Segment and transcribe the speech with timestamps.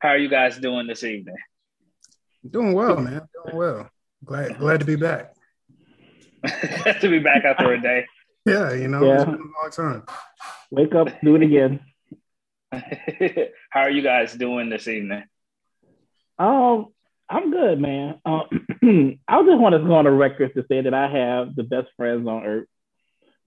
[0.00, 1.36] How are you guys doing this evening?
[2.48, 3.22] Doing well, man.
[3.44, 3.90] Doing well.
[4.24, 5.34] Glad glad to be back.
[7.00, 8.06] to be back after a day.
[8.46, 9.16] Yeah, you know, Yeah.
[9.16, 10.02] it's been a long time.
[10.70, 11.80] Wake up, do it again.
[13.70, 15.24] How are you guys doing this evening?
[16.38, 16.86] Um,
[17.28, 18.18] I'm good, man.
[18.24, 18.44] Um,
[19.28, 21.88] I just want to go on the record to say that I have the best
[21.98, 22.68] friends on earth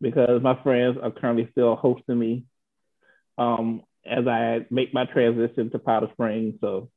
[0.02, 2.46] because my friends are currently still hosting me
[3.40, 6.56] um, as I make my transition to Powder Springs.
[6.62, 6.90] So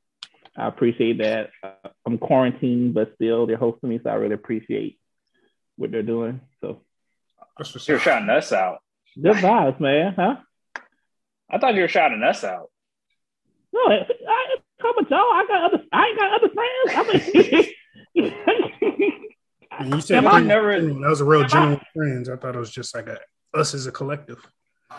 [0.57, 1.51] I appreciate that.
[1.63, 4.99] Uh, I'm quarantined, but still they're hosting me, so I really appreciate
[5.77, 6.41] what they're doing.
[6.61, 6.81] So
[7.87, 8.79] You're shouting us out.
[9.21, 10.15] good vibes, man.
[10.17, 10.37] Huh?
[11.51, 12.71] I thought you were shouting us out.
[13.73, 13.95] No, I,
[14.29, 15.19] I, how about y'all?
[15.21, 15.85] I got other.
[15.93, 17.25] I ain't got other friends.
[18.15, 18.33] I mean,
[19.79, 22.29] And you said Am I never- that was a real general friends.
[22.29, 23.19] I thought it was just like a
[23.53, 24.39] us as a collective.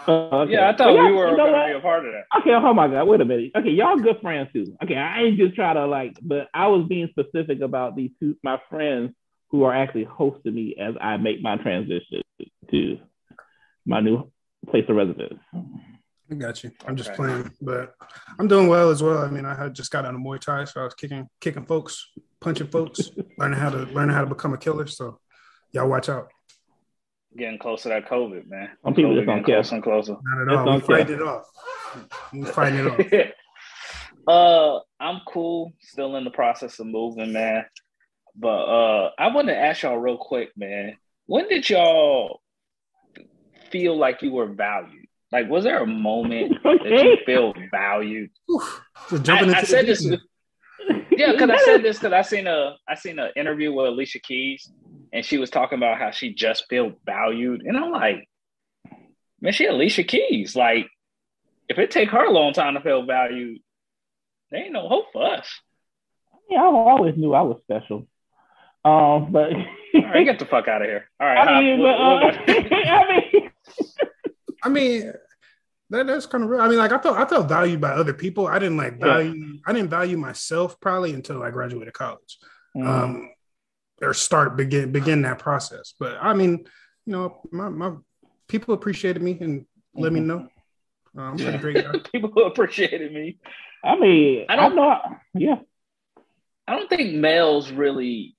[0.08, 0.54] Uh, okay.
[0.54, 2.40] Yeah, I thought we y'all- were you know going to be a part of that.
[2.42, 3.52] Okay, oh my god, wait a minute.
[3.56, 4.78] Okay, y'all good friends too.
[4.84, 8.38] Okay, I ain't just try to like, but I was being specific about these two
[8.44, 9.14] my friends
[9.50, 12.22] who are actually hosting me as I make my transition
[12.72, 12.98] to
[13.86, 14.32] my new
[14.70, 15.40] place of residence.
[16.32, 16.72] I got you.
[16.88, 17.18] I'm just Okay.
[17.18, 17.94] playing, but
[18.40, 19.20] I'm doing well as well.
[19.24, 21.66] I mean, I had just got out of Muay Thai, so I was kicking, kicking
[21.66, 24.88] folks, punching folks, learning how to learning how to become a killer.
[24.88, 25.20] So,
[25.72, 26.30] y'all watch out.
[27.38, 28.70] Getting close to that COVID, man.
[28.84, 29.56] Some people COVID just don't getting care.
[29.58, 30.18] closer and closer.
[30.24, 30.66] Not at Just all.
[30.66, 31.16] We don't care.
[31.16, 31.46] it off.
[32.34, 33.34] We fighting it off.
[34.28, 35.74] uh, I'm cool.
[35.82, 37.66] Still in the process of moving, man.
[38.36, 40.98] But uh, I want to ask y'all real quick, man.
[41.26, 42.42] When did y'all
[43.72, 45.06] feel like you were valued?
[45.32, 47.24] Like, was there a moment that you Okay.
[47.26, 48.30] feel valued?
[48.52, 48.82] Oof.
[49.10, 50.06] Just jumping I, into I said this.
[51.12, 54.20] Yeah, because I said this because I seen a I seen an interview with Alicia
[54.20, 54.70] Keys,
[55.16, 58.28] and she was talking about how she just felt valued, and I'm like,
[59.40, 60.56] man, she Alicia Keys.
[60.56, 60.88] Like,
[61.70, 63.62] if it take her a long time to feel valued,
[64.52, 65.48] there ain't no hope for us.
[66.50, 68.08] Yeah, I always knew I was special.
[68.84, 71.10] Um, but All right, get the fuck out of here.
[71.20, 73.52] All right, I mean, Hop, but, what- uh, I mean,
[74.64, 75.14] I mean,
[75.92, 76.62] that, that's kind of real.
[76.62, 78.48] I mean, like I felt I felt valued by other people.
[78.48, 79.06] I didn't like Yeah.
[79.06, 79.60] value.
[79.66, 82.38] I didn't value myself probably until I graduated college,
[82.76, 83.32] mm, um,
[84.02, 85.94] or start begin begin that process.
[86.00, 86.66] But I mean,
[87.06, 87.94] you know, my, my
[88.48, 90.26] people appreciated me and let me Mhm.
[90.26, 90.48] know.
[91.18, 92.00] Uh, I'm pretty great guy.
[92.12, 93.40] people who appreciated me.
[93.84, 95.00] I mean, I I don't- don't know.
[95.36, 95.60] Yeah,
[96.68, 98.36] I don't think males really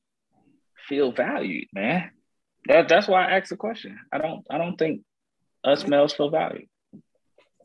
[0.89, 2.11] feel valued, man.
[2.69, 3.99] That that's why I asked the question.
[4.12, 5.03] I don't I don't think
[5.65, 6.69] us males feel valued.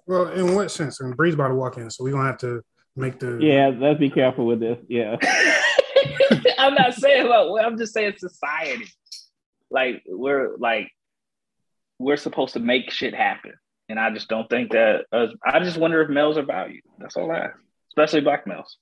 [0.08, 1.00] Well, in what sense?
[1.02, 2.62] And Bree's about to walk in, so we're gonna have to
[2.96, 3.72] make the yeah.
[3.78, 4.78] Let's be careful with this.
[4.88, 5.18] Yeah.
[6.58, 7.53] I'm not saying about.
[7.64, 8.88] I'm just saying society.
[9.69, 10.92] Like we're like
[12.00, 13.53] we're supposed to make shit happen,
[13.90, 15.06] and I just don't think that.
[15.12, 16.84] Us, I just wonder if males are valued.
[17.00, 17.58] That's all I ask,
[17.90, 18.78] especially black males.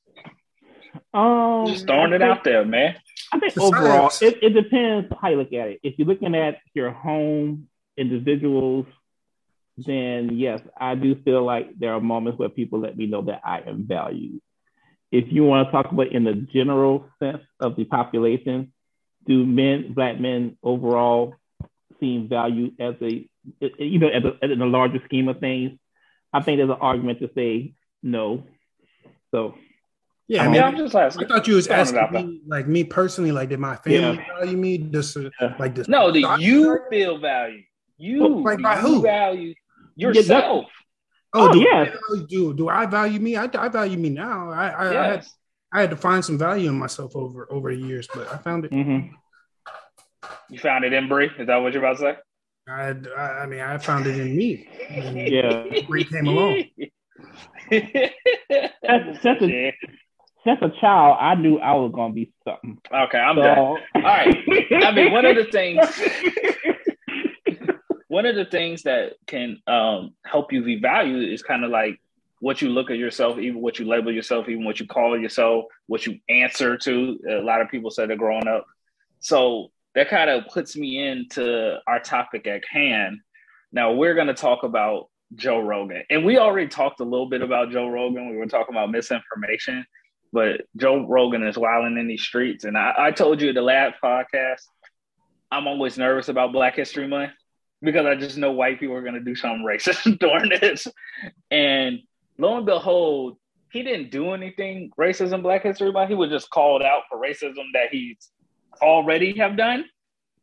[1.13, 2.95] Um, Just throwing I it out there, man.
[3.31, 5.79] I think overall, it, it depends how you look at it.
[5.83, 7.67] If you're looking at your home
[7.97, 8.87] individuals,
[9.77, 13.41] then yes, I do feel like there are moments where people let me know that
[13.43, 14.41] I am valued.
[15.11, 18.73] If you want to talk about in the general sense of the population,
[19.25, 21.35] do men, black men overall,
[21.99, 23.27] seem valued as a,
[23.79, 25.77] you know, as a, in the larger scheme of things?
[26.31, 28.43] I think there's an argument to say no.
[29.31, 29.55] So
[30.27, 30.43] yeah.
[30.43, 31.25] I mean, yeah, I'm just asking.
[31.25, 34.25] I thought you was Throwing asking me, like me personally, like did my family Yeah.
[34.37, 34.77] value me?
[34.77, 35.55] Just Yeah.
[35.57, 35.87] like this?
[35.87, 37.63] No, do you feel valued?
[37.97, 39.01] You Well, like by you who?
[39.01, 39.55] value
[39.95, 40.65] Yeah, yourself?
[41.33, 41.89] Oh, Oh, do, yes.
[41.95, 43.35] I value- do do I value me?
[43.37, 44.49] I, I value me now.
[44.51, 45.25] I I, I, had.
[45.71, 48.65] I had to find some value in myself over over the years, but I found
[48.65, 48.71] it.
[48.71, 49.11] mhm.
[50.49, 51.29] You found it in Bree?
[51.37, 52.17] Is that what you're about to say?
[52.67, 54.67] I I, I mean, I found it in me.
[54.89, 55.63] Yeah.
[55.87, 56.63] Bree came along.
[57.69, 59.75] That's- that's a-
[60.45, 62.79] since a child, I knew I was gonna be something.
[62.91, 63.57] okay, I'm So, done.
[63.57, 64.37] All right.
[64.85, 65.79] I mean, one of the things,
[68.09, 72.01] one of the things that can um, help you be valued is kind of like
[72.41, 75.65] what you look at yourself, even what you label yourself, even what you call yourself,
[75.85, 77.19] what you answer to.
[77.29, 78.65] A lot of people say they're growing up.
[79.19, 83.19] So that kind of puts me into our topic at hand.
[83.71, 87.43] Now we're going to talk about Joe Rogan, and we already talked a little bit
[87.43, 88.31] about Joe Rogan.
[88.31, 89.85] We were talking about misinformation,
[90.33, 92.63] but Joe Rogan is wilding in these streets.
[92.63, 94.63] And I, I told you the last podcast,
[95.51, 97.33] I'm always nervous about Black History Month
[97.81, 100.87] because I just know white people are going to do something racist during this.
[101.51, 101.99] And
[102.37, 103.37] lo and behold,
[103.71, 106.09] he didn't do anything racist in Black History Month.
[106.09, 108.29] He was just called out for racism that he's
[108.81, 109.85] already have done.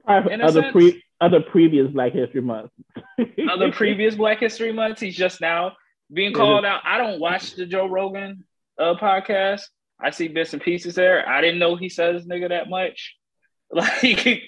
[0.07, 2.71] Other pre other previous Black History Month.
[3.51, 5.73] Other previous Black History Months, he's just now
[6.13, 6.83] being called out.
[6.85, 8.45] I don't watch the Joe Rogan
[8.79, 9.63] uh, podcast.
[9.99, 11.27] I see bits and pieces there.
[11.27, 13.17] I didn't know he says nigga that much.
[13.73, 14.43] Like,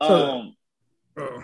[0.00, 0.54] um,
[1.16, 1.42] Oh.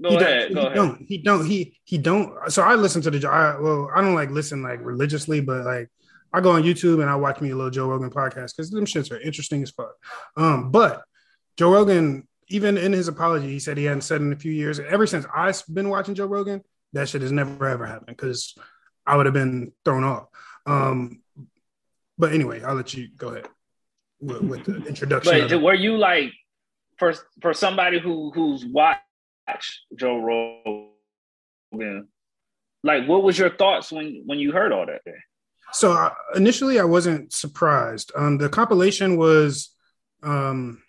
[0.00, 0.74] Go he ahead, don't, go he ahead.
[0.76, 4.14] don't he don't he he don't so i listen to the I, well i don't
[4.14, 5.88] like listen like religiously but like
[6.32, 8.86] i go on youtube and i watch me a little joe rogan podcast because them
[8.86, 9.92] shits are interesting as fuck.
[10.36, 11.02] Um but
[11.56, 14.80] joe rogan even in his apology he said he hadn't said in a few years
[14.80, 16.62] ever since i've been watching joe rogan
[16.94, 18.54] that shit has never ever happened because
[19.06, 20.24] i would have been thrown off.
[20.66, 21.20] Um
[22.18, 23.48] but anyway i'll let you go ahead
[24.20, 26.32] with, with the introduction But were you like
[26.98, 29.00] for for somebody who who's watched
[29.94, 30.90] Joe
[31.72, 32.08] Rogan?
[32.84, 35.02] Like, what was your thoughts when when you heard all that?
[35.72, 38.12] So uh, initially, I wasn't surprised.
[38.14, 39.70] Um, the compilation was
[40.22, 40.82] um,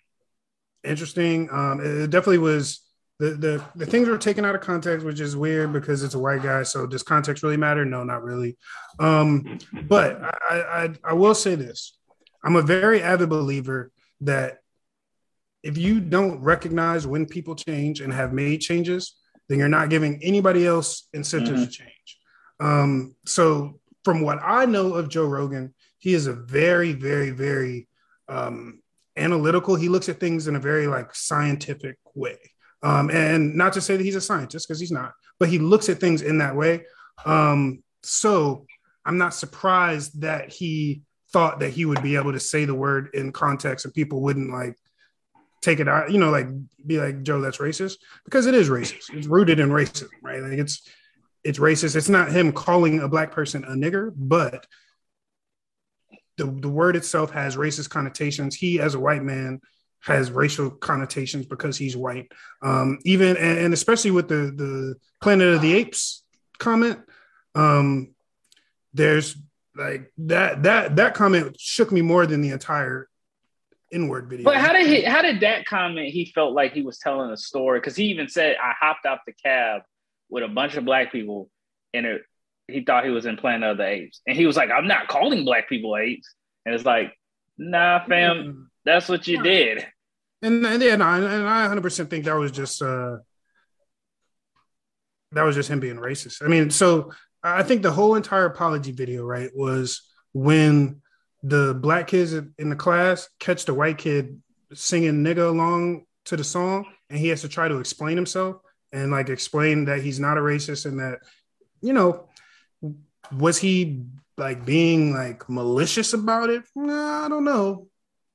[0.82, 1.48] interesting.
[1.50, 2.80] Um, it definitely was.
[3.20, 6.18] The, the the things were taken out of context, which is weird because it's a
[6.18, 6.64] white guy.
[6.64, 7.84] So does context really matter?
[7.84, 8.58] No, not really.
[8.98, 11.96] Um, but I, I I will say this:
[12.42, 13.92] I'm a very avid believer
[14.22, 14.58] that
[15.64, 19.16] if you don't recognize when people change and have made changes,
[19.48, 21.64] then you're not giving anybody else incentives Mhm.
[21.64, 22.18] to change.
[22.60, 27.88] Um, so from what I know of Joe Rogan, he is a very, very, very
[28.28, 28.80] um,
[29.16, 29.74] analytical.
[29.76, 32.38] He looks at things in a very like scientific way.
[32.82, 35.90] Um, and not to say that he's a scientist because he's not, but he looks
[35.90, 36.84] at things in that way.
[37.26, 38.66] Um, so
[39.04, 41.02] I'm not surprised that he
[41.34, 44.50] thought that he would be able to say the word in context and people wouldn't
[44.50, 44.76] like
[45.64, 46.46] take it out, you know, like
[46.86, 49.12] be like, Joe, that's racist because it is racist.
[49.12, 50.42] It's rooted in racism, right?
[50.42, 50.88] Like it's
[51.42, 51.96] it's racist.
[51.96, 54.66] It's not him calling a black person a nigger, but
[56.36, 58.54] the, the word itself has racist connotations.
[58.56, 59.60] He, as a white man,
[60.00, 62.30] has racial connotations because he's white.
[62.62, 66.22] Um, even and, and especially with the the Planet of the Apes
[66.58, 66.98] comment,
[67.54, 68.14] um,
[68.92, 69.36] there's
[69.76, 73.08] like that that that comment shook me more than the entire
[73.94, 74.44] N-word video.
[74.44, 75.02] But how did he?
[75.02, 76.08] How did that comment?
[76.08, 79.20] He felt like he was telling a story because he even said, "I hopped out
[79.26, 79.82] the cab
[80.28, 81.50] with a bunch of black people,
[81.92, 82.22] and it,
[82.68, 85.08] he thought he was in Planet of the Apes, and he was like, "I'm not
[85.08, 86.34] calling black people apes,"
[86.66, 87.14] and it's like,
[87.56, 89.86] "Nah, fam, that's what you did."
[90.42, 93.16] And, and yeah, no, and, and I 100 percent think that was just uh
[95.32, 96.42] that was just him being racist.
[96.44, 97.12] I mean, so
[97.42, 100.02] I think the whole entire apology video, right, was
[100.32, 101.02] when
[101.46, 104.40] the black kids in the class catch the white kid
[104.72, 108.56] singing nigga along to the song, and he has to try to explain himself
[108.92, 111.18] and like explain that he's not a racist and that,
[111.82, 112.28] you know,
[113.36, 114.04] was he
[114.38, 116.62] like being like malicious about it?
[116.74, 117.88] Nah, I don't know.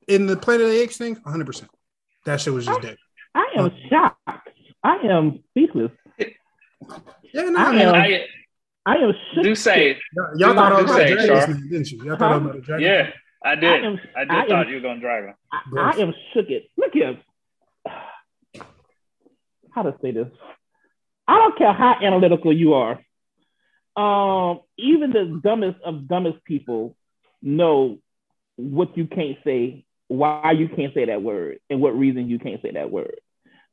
[0.08, 1.72] In the Planet of the Apes thing, 100 percent
[2.26, 2.98] that shit was just dead.
[3.34, 4.50] I am shocked.
[4.84, 5.92] I am speechless.
[6.18, 8.26] Yeah, no, I I mean, am- I
[8.90, 9.44] I am shook.
[9.44, 11.48] do say, y'all, y'all thought I was do about say, to drag Char.
[11.48, 12.04] this nigga, didn't you?
[12.06, 13.10] Y'all thought I was about to drag yeah,
[13.46, 13.86] I I did.
[13.86, 15.36] am, I did I thought am- you were gonna drag him.
[15.52, 16.50] I, I am shook.
[16.50, 16.70] It.
[16.78, 17.18] Look here.
[19.72, 20.28] How to say this?
[21.28, 23.00] I don't care how analytical you are.
[23.96, 26.96] Um, even the dumbest of dumbest people
[27.44, 28.00] know
[28.56, 32.60] what you can't say, why you can't say that word, and what reason you can't
[32.64, 33.20] say that word.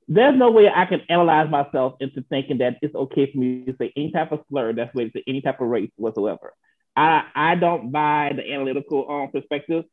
[0.08, 3.74] There's no way I can analyze myself into thinking that it's okay for me to
[3.76, 6.52] say any type of slur that's related to any type of race whatsoever.
[6.94, 9.84] I I don't buy the analytical um perspective,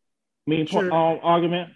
[0.45, 0.92] mean Sure.
[0.92, 1.72] um, argument.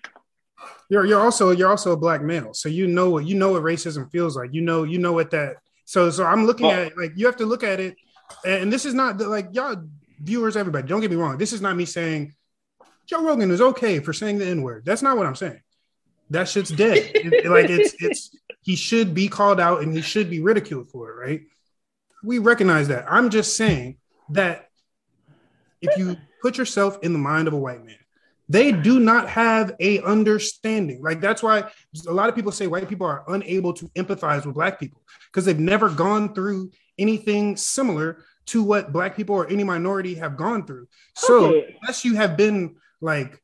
[0.89, 3.63] You're you're also you're also a black male, so you know what you know what
[3.63, 4.53] racism feels like.
[4.53, 5.55] You know you know what that.
[5.85, 7.95] So so I'm looking Well- at it, like you have to look at it,
[8.45, 9.75] and this is not the, like y'all
[10.21, 10.87] viewers, everybody.
[10.87, 11.37] Don't get me wrong.
[11.37, 12.35] This is not me saying
[13.07, 14.83] Joe Rogan is okay for saying the N word.
[14.85, 15.61] That's not what I'm saying.
[16.29, 17.11] That shit's dead.
[17.15, 21.09] It- like it's it's he should be called out and he should be ridiculed for
[21.11, 21.41] it, right?
[22.23, 23.05] We recognize that.
[23.09, 23.97] I'm just saying
[24.31, 24.69] that
[25.81, 27.95] if you put yourself in the mind of a white man,
[28.49, 31.01] they do not have a understanding.
[31.01, 31.69] Like that's why
[32.07, 35.45] a lot of people say white people are unable to empathize with black people because
[35.45, 40.65] they've never gone through anything similar to what black people or any minority have gone
[40.65, 40.87] through.
[41.15, 41.77] So Okay.
[41.81, 43.39] unless you have been like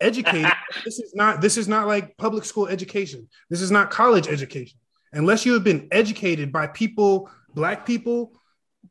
[0.00, 0.52] educated,
[0.84, 3.28] this is not this is not like public school education.
[3.50, 4.78] This is not college education.
[5.12, 8.32] Unless you have been educated by people, black people,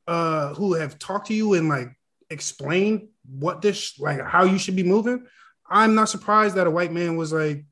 [0.07, 1.89] uh, who have talked to you and like
[2.29, 5.25] explained what this like how you should be moving.
[5.69, 7.65] I'm not surprised that a white man was like,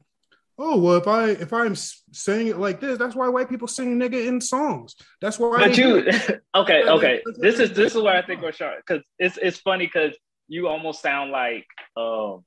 [0.58, 3.98] "Oh, well, if I if I'm saying it like this, that's why white people sing
[3.98, 4.96] nigga in songs.
[5.22, 7.22] That's why." But you, it." okay, okay.
[7.38, 10.16] This is this is where I think we're sharp because it's it's funny because
[10.48, 11.66] you almost sound like
[11.98, 12.44] um,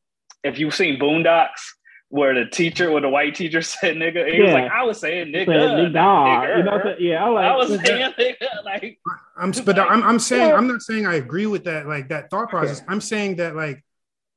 [0.48, 1.72] if you've seen Boondocks,
[2.10, 5.28] where the teacher, where the white teacher said nigga, he was like, I was saying
[5.28, 6.56] nigga, nigga, nigga.
[6.56, 8.98] You know, yeah, I was, like, I was saying nigga, like
[9.36, 12.48] I'm, but I'm, I'm saying, I'm not saying I agree with that, like that thought
[12.48, 12.82] process.
[12.88, 13.84] I'm saying that like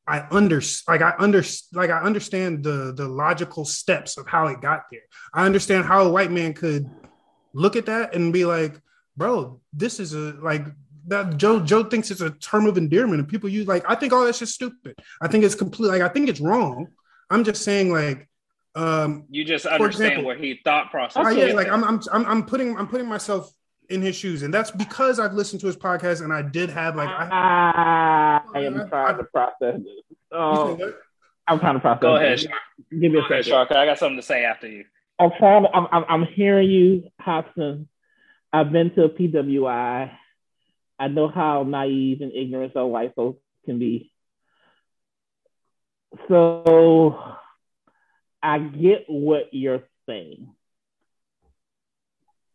[0.07, 4.61] I under like I under like I understand the the logical steps of how it
[4.61, 5.01] got there.
[5.33, 6.89] I understand how a white man could
[7.53, 8.79] look at that and be like,
[9.15, 10.65] bro, this is a like
[11.07, 14.13] that Joe Joe thinks it's a term of endearment and people use like I think
[14.13, 14.99] all that's just stupid.
[15.21, 16.87] I think it's complete like I think it's wrong.
[17.29, 18.27] I'm just saying like
[18.75, 21.25] um you just understand example, where he thought process.
[21.25, 23.51] Uh, yeah, like I'm, I'm I'm I'm putting I'm putting myself
[23.89, 26.95] in his shoes, and that's because I've listened to his podcast and I did have
[26.95, 29.81] like I, I am trying to process this.
[30.31, 30.79] Oh,
[31.47, 32.01] I'm trying to process.
[32.01, 32.53] Go ahead, Shark.
[32.89, 33.71] Give me a second, Shark.
[33.71, 34.85] I got something to say after you.
[35.19, 35.63] I'm trying.
[35.63, 37.89] To, I'm, I'm I'm hearing you, Hobson.
[38.53, 40.11] I've been to a PWI.
[41.01, 44.11] I know how naive and ignorant some white folks can be.
[46.27, 47.17] So
[48.43, 50.53] I get what you're saying.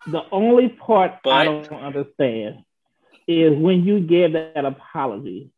[0.07, 2.59] The only part but, I don't understand
[3.27, 5.51] is when you gave that apology,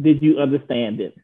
[0.00, 1.14] did you understand it?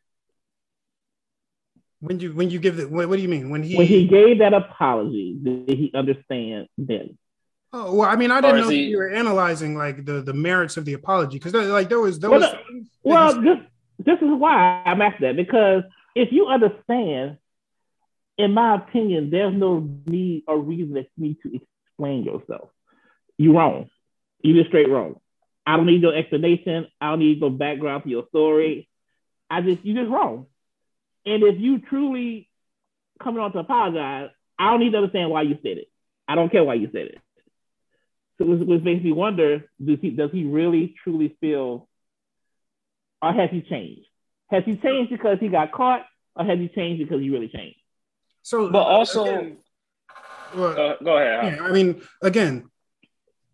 [2.00, 3.48] When you when you give it, what, what do you mean?
[3.48, 7.16] When he when he gave that apology, did he understand then?
[7.74, 8.84] Oh well, I mean, I didn't know he...
[8.84, 12.30] you were analyzing like the the merits of the apology because like there was there
[12.30, 12.86] well, was.
[13.02, 13.58] well, this
[13.98, 17.38] this is why I'm asking that because if you understand,
[18.36, 22.68] in my opinion, there's no need or reason for me to explain yourself.
[23.38, 23.88] You're wrong.
[24.42, 25.16] You're just straight wrong.
[25.66, 26.88] I don't need no explanation.
[27.00, 28.88] I don't need no background to your story.
[29.48, 30.46] I just you just wrong.
[31.24, 32.50] And if you truly
[33.22, 35.88] coming on to apologize, I don't need to understand why you said it.
[36.28, 37.18] I don't care why you said it.
[38.42, 41.88] So which, which makes me wonder, does he does he really truly feel
[43.20, 44.06] or has he changed?
[44.50, 46.04] Has he changed because he got caught,
[46.36, 47.78] or has he changed because he really changed?
[48.42, 49.56] So, but also, again,
[50.54, 51.54] well, uh, go ahead.
[51.54, 52.68] Yeah, I mean, again,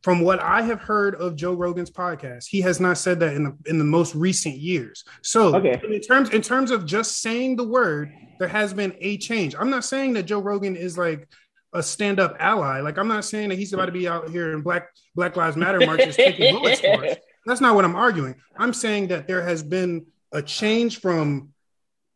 [0.02, 3.44] from what I have heard of Joe Rogan's podcast, he has not said that in
[3.44, 5.04] the in the most recent years.
[5.22, 5.80] So, okay.
[5.84, 9.54] in terms in terms of just saying the word, there has been a change.
[9.56, 11.28] I'm not saying that Joe Rogan is like
[11.72, 12.80] a stand up ally.
[12.80, 15.56] Like I'm not saying that he's about to be out here in Black Black Lives
[15.56, 17.16] Matter marches taking bullets for us.
[17.46, 18.34] That's not what I'm arguing.
[18.56, 21.50] I'm saying that there has been a change from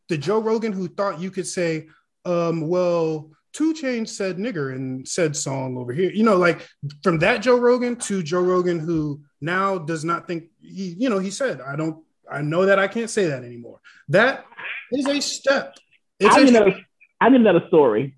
[0.09, 1.88] the Joe Rogan who thought you could say,
[2.25, 6.11] um, well, 2 Chainz said nigger and said song over here.
[6.11, 6.66] You know, like
[7.02, 11.18] from that Joe Rogan to Joe Rogan who now does not think he, you know,
[11.18, 13.80] he said, I don't, I know that I can't say that anymore.
[14.09, 14.44] That
[14.90, 15.76] is a step.
[16.18, 16.80] It's I, need a,
[17.21, 18.16] I need another story.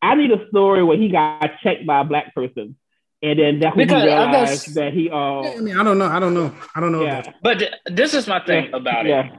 [0.00, 2.76] I need a story where he got checked by a black person.
[3.20, 5.10] And then that's when he realized that he.
[5.10, 6.06] Uh, I mean, I don't know.
[6.06, 6.54] I don't know.
[6.74, 7.02] I don't know.
[7.02, 7.22] Yeah.
[7.42, 8.76] But th- this is my thing yeah.
[8.76, 9.10] about it.
[9.10, 9.36] Yeah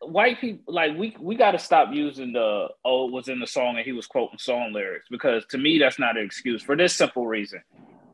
[0.00, 3.46] white people like we we got to stop using the oh it was in the
[3.46, 6.76] song and he was quoting song lyrics because to me that's not an excuse for
[6.76, 7.62] this simple reason.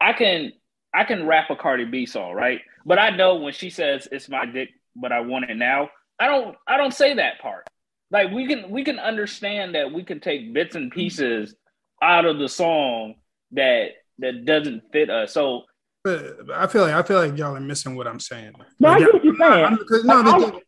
[0.01, 0.53] I can
[0.93, 2.61] I can rap a Cardi B song, right?
[2.87, 5.91] But I know when she says it's my dick, but I want it now.
[6.19, 7.69] I don't I don't say that part.
[8.11, 11.55] Like we can we can understand that we can take bits and pieces
[12.03, 13.15] out of the song
[13.53, 15.33] that that doesn't fit us.
[15.33, 15.63] So
[16.03, 18.53] but I feel like I feel like y'all are missing what I'm saying.
[18.79, 19.79] No, like, I get what you're saying.
[20.05, 20.61] no,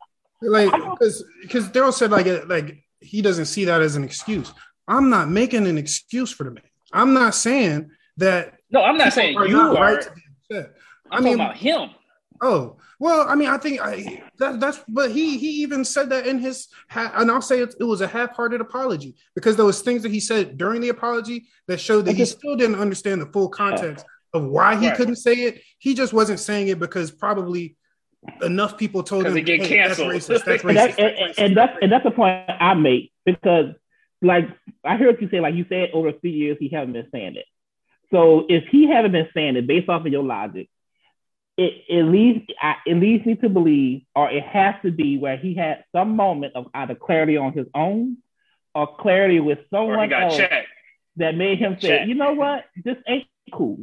[0.43, 4.53] like because because Daryl said like uh, like he doesn't see that as an excuse.
[4.89, 6.65] I'm not making an excuse for the man.
[6.93, 8.55] I'm not saying that.
[8.71, 9.75] No, I'm not saying you are.
[9.75, 10.23] Right to be
[10.57, 10.75] upset.
[11.11, 11.91] I'm I mean, about him.
[12.41, 14.81] Oh well, I mean, I think I, that, that's.
[14.89, 18.07] But he he even said that in his and I'll say it, it was a
[18.07, 22.17] half-hearted apology because there was things that he said during the apology that showed that
[22.17, 24.97] he still didn't understand the full context of why he right.
[24.97, 25.63] couldn't say it.
[25.79, 27.77] He just wasn't saying it because probably
[28.43, 30.13] enough people told him they get hey, canceled.
[30.13, 30.45] That's racist.
[30.45, 30.69] That's racist.
[30.69, 33.75] and, that's, and, and, that's and that's the point I make because
[34.23, 34.49] like
[34.85, 37.45] I heard you say like you said over three years he haven't been saying it.
[38.11, 40.71] So if he haven't been saying it based off of your logic,
[41.57, 42.45] it it leads
[42.85, 46.55] it leads me to believe, or it has to be where he had some moment
[46.55, 48.19] of either clarity on his own
[48.75, 50.69] or clarity with someone else checked.
[51.17, 53.79] that made him say, you know what, this ain't cool.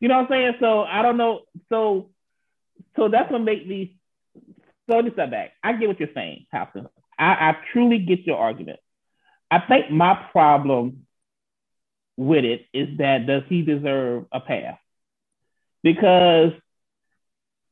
[0.00, 0.54] You know what I'm saying?
[0.60, 1.40] So I don't know.
[1.68, 2.10] So
[2.96, 3.96] so that's what make me
[4.88, 5.52] so just step back.
[5.62, 6.88] I get what you're saying, Hobson.
[7.18, 8.78] I, I truly get your argument.
[9.50, 11.06] I think my problem
[12.16, 14.78] with it is that does he deserve a pass?
[15.82, 16.52] Because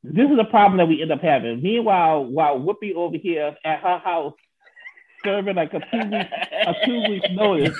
[0.03, 1.61] this is a problem that we end up having.
[1.61, 4.33] Meanwhile, while Whoopi over here at her house
[5.23, 7.77] serving like a two week a two week notice,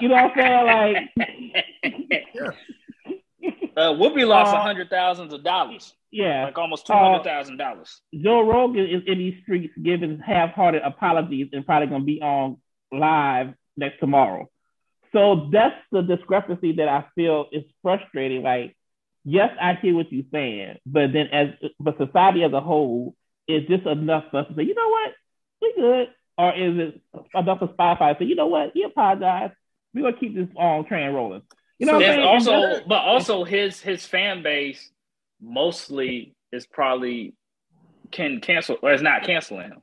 [0.00, 1.08] you know what I'm saying?
[1.24, 1.96] Like,
[3.76, 5.94] uh, Whoopi lost a uh, hundred thousands of dollars.
[6.10, 8.00] Yeah, like almost two hundred thousand uh, dollars.
[8.14, 12.58] Joe Rogan is in these streets giving half-hearted apologies and probably gonna be on
[12.92, 14.48] live next tomorrow.
[15.12, 18.42] So that's the discrepancy that I feel is frustrating.
[18.42, 18.76] Like,
[19.26, 23.14] yes, I hear what you're saying, but then as but society as a whole,
[23.48, 25.12] is this enough for us to say, you know what,
[25.60, 27.02] we good, or is it
[27.34, 29.50] enough for Spotify to say, you know what, we apologize,
[29.92, 31.42] we're gonna keep this on train rolling.
[31.78, 34.90] You know, so also, but also his his fan base
[35.42, 37.34] mostly is probably
[38.12, 39.82] can cancel or is not canceling him.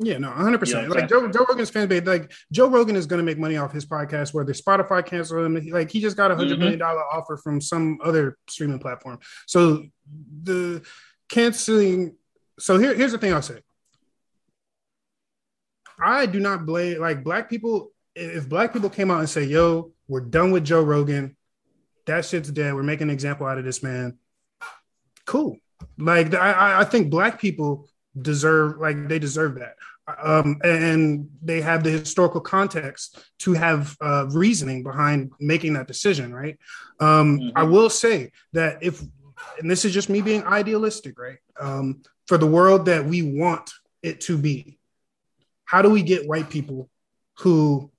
[0.00, 0.58] Yeah, no, 100.
[0.58, 3.56] percent Like Joe, Joe Rogan's fan base, like Joe Rogan is going to make money
[3.56, 5.54] off his podcast, whether Spotify cancel him.
[5.70, 6.60] Like he just got a 100 mm-hmm.
[6.60, 9.20] million dollar offer from some other streaming platform.
[9.46, 9.84] So
[10.42, 10.84] the
[11.28, 12.16] canceling.
[12.58, 13.60] So here, here's the thing I'll say.
[16.00, 17.92] I do not blame like black people.
[18.16, 21.36] If black people came out and say, "Yo, we're done with Joe Rogan,"
[22.06, 22.74] that shit's dead.
[22.74, 24.18] We're making an example out of this man.
[25.24, 25.56] Cool.
[25.98, 27.88] Like I, I think black people
[28.20, 29.76] deserve like they deserve that.
[30.22, 36.34] Um, and they have the historical context to have uh, reasoning behind making that decision
[36.34, 36.58] right?
[37.00, 37.56] Um, mm-hmm.
[37.56, 39.02] i will say that if
[39.58, 41.38] and this is just me being idealistic right?
[41.58, 43.70] Um, for the world that we want
[44.02, 44.78] it to be
[45.64, 46.90] how do we get white people
[47.38, 47.90] who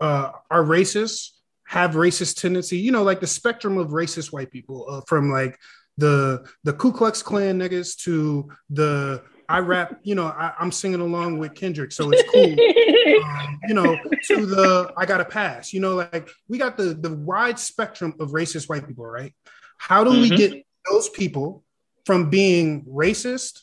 [0.00, 1.30] uh, are racist
[1.66, 2.76] have racist tendency?
[2.76, 5.58] You know like the spectrum of racist white people uh, from like
[6.00, 11.00] the the Ku Klux Klan niggas to the I rap, you know, I, am singing
[11.00, 12.44] along with Kendrick, so it's cool.
[13.24, 15.72] um, you know, to the I got a pass.
[15.72, 19.34] You know, like we got the the wide spectrum of racist white people, right?
[19.76, 20.20] How do mm-hmm.
[20.20, 21.64] we get those people
[22.06, 23.62] from being racist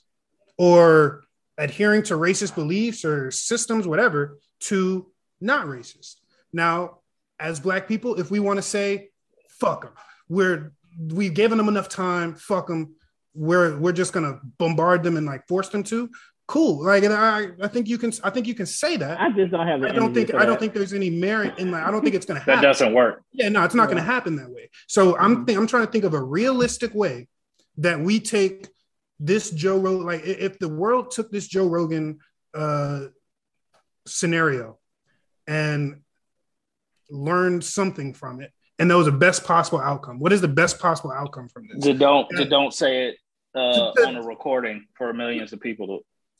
[0.57, 1.23] or
[1.57, 5.07] adhering to racist beliefs or systems, whatever, to
[5.39, 6.15] not racist?
[6.51, 6.99] Now,
[7.39, 9.09] as black people, if we want to say,
[9.47, 9.93] fuck them,
[10.27, 12.35] we're we've given them enough time.
[12.35, 12.95] Fuck them.
[13.33, 16.09] We're we're just gonna bombard them and like force them to.
[16.47, 16.85] Cool.
[16.85, 19.19] Like, and I I think you can I think you can say that.
[19.19, 19.83] I just don't have.
[19.83, 22.25] I don't think I don't think there's any merit in like I don't think it's
[22.25, 22.55] gonna happen.
[22.61, 23.23] that doesn't work.
[23.33, 23.95] Yeah, no, it's not yeah.
[23.95, 24.69] gonna happen that way.
[24.87, 25.45] So I'm mm-hmm.
[25.45, 27.27] th- I'm trying to think of a realistic way
[27.77, 28.67] that we take
[29.19, 30.05] this Joe Rogan.
[30.05, 32.19] Like, if the world took this Joe Rogan
[32.53, 33.05] uh,
[34.07, 34.79] scenario
[35.47, 36.01] and
[37.09, 40.19] learned something from it and that was the best possible outcome.
[40.19, 41.83] What is the best possible outcome from this?
[41.83, 43.17] To don't to don't say it
[43.55, 45.99] uh, on a recording for millions of people to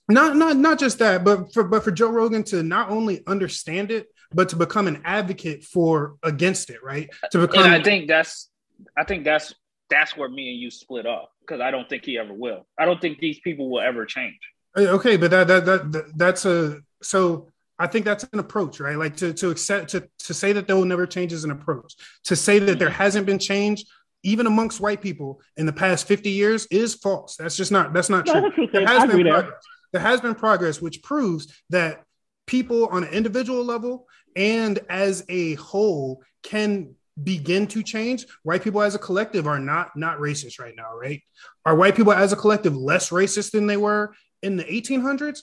[0.09, 3.91] not not not just that, but for but for Joe Rogan to not only understand
[3.91, 7.09] it, but to become an advocate for against it, right?
[7.31, 8.49] To become and I think that's
[8.97, 9.53] I think that's
[9.89, 12.65] that's where me and you split up because I don't think he ever will.
[12.77, 14.39] I don't think these people will ever change.
[14.77, 18.97] Okay, but that that that that's a so I think that's an approach, right?
[18.97, 21.95] Like to to accept to to say that they will never change is an approach.
[22.25, 23.85] To say that there hasn't been change,
[24.23, 27.35] even amongst white people in the past 50 years, is false.
[27.35, 28.51] That's just not that's not true.
[28.71, 29.63] There has been progress.
[29.93, 32.03] There has been progress, which proves that
[32.45, 38.25] people on an individual level and as a whole can begin to change.
[38.43, 41.21] White people as a collective are not not racist right now, right?
[41.65, 45.41] Are white people as a collective less racist than they were in the 1800s?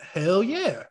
[0.00, 0.84] Hell yeah.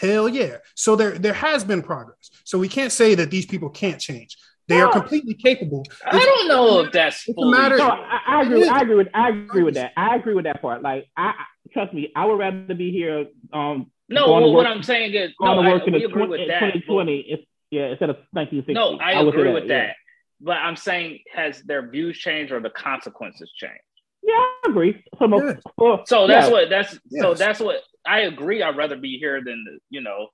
[0.00, 0.56] Hell yeah.
[0.74, 2.30] So there there has been progress.
[2.44, 4.36] So we can't say that these people can't change.
[4.66, 5.82] They well, are completely capable.
[5.86, 7.76] It's, I don't know if that's it's a matter.
[7.76, 8.66] No, I, I, agree.
[8.66, 9.08] I agree with.
[9.12, 9.92] I agree with that.
[9.96, 10.80] I agree with that part.
[10.80, 11.34] Like, I
[11.72, 12.10] trust me.
[12.16, 13.26] I would rather be here.
[13.52, 16.60] Um, no, well, what I'm saying is, no, I, we agree 20, with that.
[16.60, 17.20] 2020.
[17.20, 18.72] It's, yeah, instead of 1960.
[18.72, 19.88] No, I, I agree with that.
[19.88, 19.92] Yeah.
[20.40, 23.80] But I'm saying, has their views changed or the consequences changed?
[24.26, 25.04] Yeah, I agree.
[25.18, 25.54] So, yeah.
[25.78, 26.52] Uh, so that's yeah.
[26.52, 27.22] what that's yes.
[27.22, 28.62] so that's what I agree.
[28.62, 30.28] I'd rather be here than you know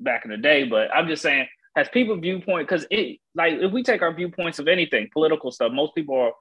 [0.00, 0.64] back in the day.
[0.64, 4.58] But I'm just saying, has people viewpoint because it like if we take our viewpoints
[4.58, 6.32] of anything political stuff, most people are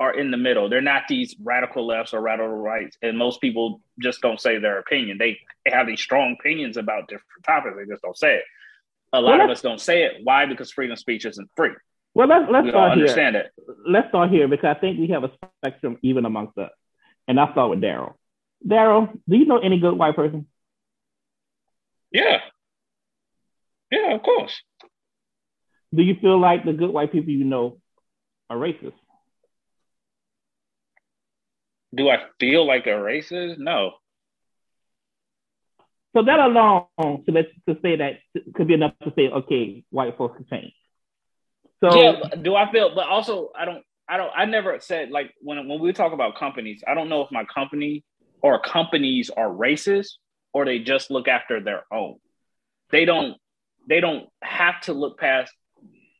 [0.00, 0.68] are in the middle.
[0.68, 4.78] They're not these radical lefts or radical rights, and most people just don't say their
[4.78, 5.18] opinion.
[5.18, 7.76] They, they have these strong opinions about different topics.
[7.76, 8.44] They just don't say it.
[9.12, 10.20] A lot well, of us don't say it.
[10.22, 10.46] Why?
[10.46, 11.72] Because freedom of speech isn't free.
[12.14, 13.50] Well, let's let's start understand here.
[13.56, 13.76] it.
[13.86, 15.30] Let's start here because I think we have a
[15.62, 16.70] spectrum even amongst us.
[17.28, 18.14] And I start with Daryl.
[18.66, 20.46] Daryl, do you know any good white person?
[22.10, 22.40] Yeah.
[23.90, 24.60] Yeah, of course.
[25.94, 27.80] Do you feel like the good white people you know
[28.50, 28.92] are racist?
[31.94, 33.58] Do I feel like a racist?
[33.58, 33.92] No.
[36.14, 38.18] So that alone to to say that
[38.54, 40.72] could be enough to say, okay, white folks can change.
[41.82, 42.94] So yeah, do I feel?
[42.94, 43.84] But also, I don't.
[44.08, 44.32] I don't.
[44.34, 46.82] I never said like when when we talk about companies.
[46.86, 48.04] I don't know if my company
[48.42, 50.12] or companies are racist
[50.52, 52.16] or they just look after their own.
[52.90, 53.36] They don't
[53.88, 55.52] they don't have to look past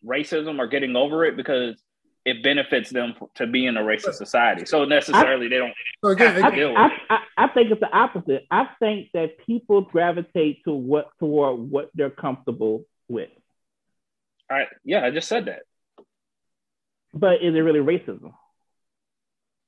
[0.04, 1.80] racism or getting over it because
[2.24, 4.66] it benefits them to be in a racist society.
[4.66, 5.74] So necessarily I, they don't.
[6.04, 8.44] So again, I, I, I, think it's the opposite.
[8.50, 13.30] I think that people gravitate to what toward what they're comfortable with.
[14.50, 14.68] All right.
[14.84, 15.60] Yeah, I just said that.
[17.12, 18.32] But is it really racism?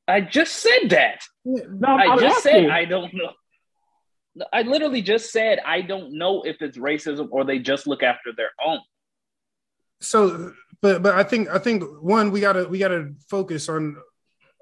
[0.06, 1.22] I just said that.
[1.44, 2.64] No, I I'm just asking.
[2.64, 3.32] said I don't know.
[4.52, 8.32] I literally just said I don't know if it's racism or they just look after
[8.36, 8.80] their own.
[10.00, 13.96] So, but but I think I think one we gotta we gotta focus on.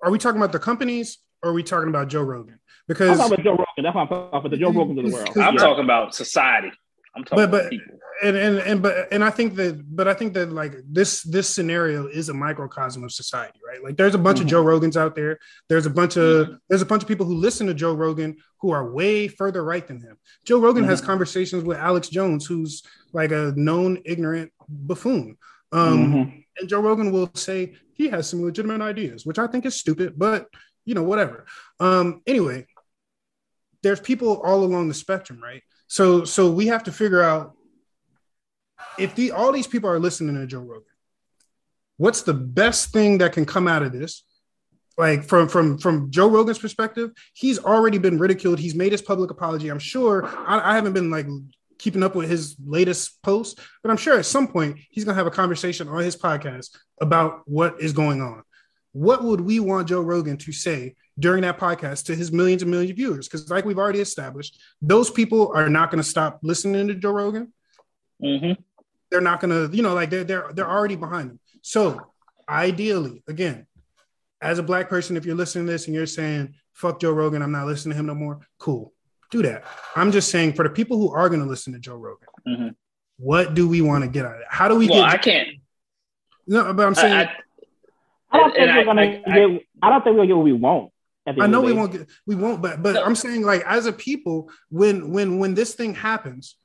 [0.03, 2.61] Are we talking about the companies or are we talking about Joe Rogan?
[2.87, 3.85] Because I'm talking about Joe Rogan.
[3.85, 4.51] That's what I'm talking about.
[4.51, 5.39] The Joe Rogan of the world.
[5.39, 6.73] I'm talking about society.
[7.19, 7.99] I'm talking but, but, people.
[8.21, 11.49] And and and but and I think that but I think that like this this
[11.49, 13.83] scenario is a microcosm of society, right?
[13.83, 14.47] Like there's a bunch mm-hmm.
[14.47, 15.39] of Joe Rogans out there.
[15.69, 16.55] There's a bunch of mm-hmm.
[16.69, 19.87] there's a bunch of people who listen to Joe Rogan who are way further right
[19.87, 20.17] than him.
[20.45, 20.91] Joe Rogan mm-hmm.
[20.91, 25.37] has conversations with Alex Jones, who's like a known ignorant buffoon.
[25.71, 26.39] Um, mm-hmm.
[26.59, 30.15] and Joe Rogan will say he has some legitimate ideas, which I think is stupid,
[30.19, 30.49] but
[30.85, 31.47] you know, whatever.
[31.79, 32.67] Um, anyway,
[33.83, 35.63] there's people all along the spectrum, right?
[35.89, 37.55] So so we have to figure out
[38.99, 40.85] if the all these people are listening to Joe Rogan,
[41.97, 44.23] what's the best thing that can come out of this?
[44.99, 48.59] Like from from from Joe Rogan's perspective, he's already been ridiculed.
[48.59, 49.69] He's made his public apology.
[49.69, 51.27] I'm sure I, I haven't been like
[51.79, 55.27] keeping up with his latest posts, but I'm sure at some point he's gonna have
[55.27, 58.43] a conversation on his podcast about what is going on.
[58.93, 62.71] What would we want Joe Rogan to say during that podcast to his millions and
[62.71, 63.29] millions of viewers.
[63.29, 67.11] Because, like we've already established, those people are not going to stop listening to Joe
[67.11, 67.53] Rogan.
[68.23, 68.61] Mm-hmm.
[69.11, 71.41] They're not going to, you know, like they're they're they're already behind him.
[71.63, 72.13] So,
[72.49, 73.67] ideally, again,
[74.41, 77.43] as a black person, if you're listening to this and you're saying "fuck Joe Rogan,"
[77.43, 78.41] I'm not listening to him no more.
[78.59, 78.93] Cool,
[79.31, 79.65] do that.
[79.97, 82.69] I'm just saying for the people who are going to listen to Joe Rogan, mm-hmm.
[83.19, 84.47] what do we want to get out of it?
[84.49, 85.11] How do we well, get?
[85.11, 85.49] I can't.
[86.47, 87.13] No, but I'm saying.
[87.13, 87.31] I, I,
[88.31, 89.63] I don't think we're gonna I, get.
[89.83, 90.93] I, don't think we'll get what we want.
[91.39, 94.51] I know we won't get, we won't, but but I'm saying like as a people,
[94.71, 96.57] when when when this thing happens,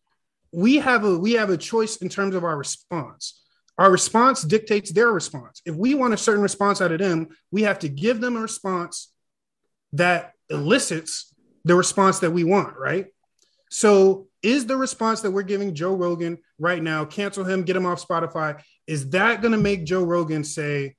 [0.51, 3.41] we have a we have a choice in terms of our response.
[3.77, 5.61] Our response dictates their response.
[5.65, 8.41] If we want a certain response out of them, we have to give them a
[8.41, 9.11] response
[9.93, 11.33] that elicits
[11.65, 13.07] the response that we want, right?
[13.69, 17.85] So, is the response that we're giving Joe Rogan right now, cancel him, get him
[17.85, 20.95] off Spotify, is that going to make Joe Rogan say,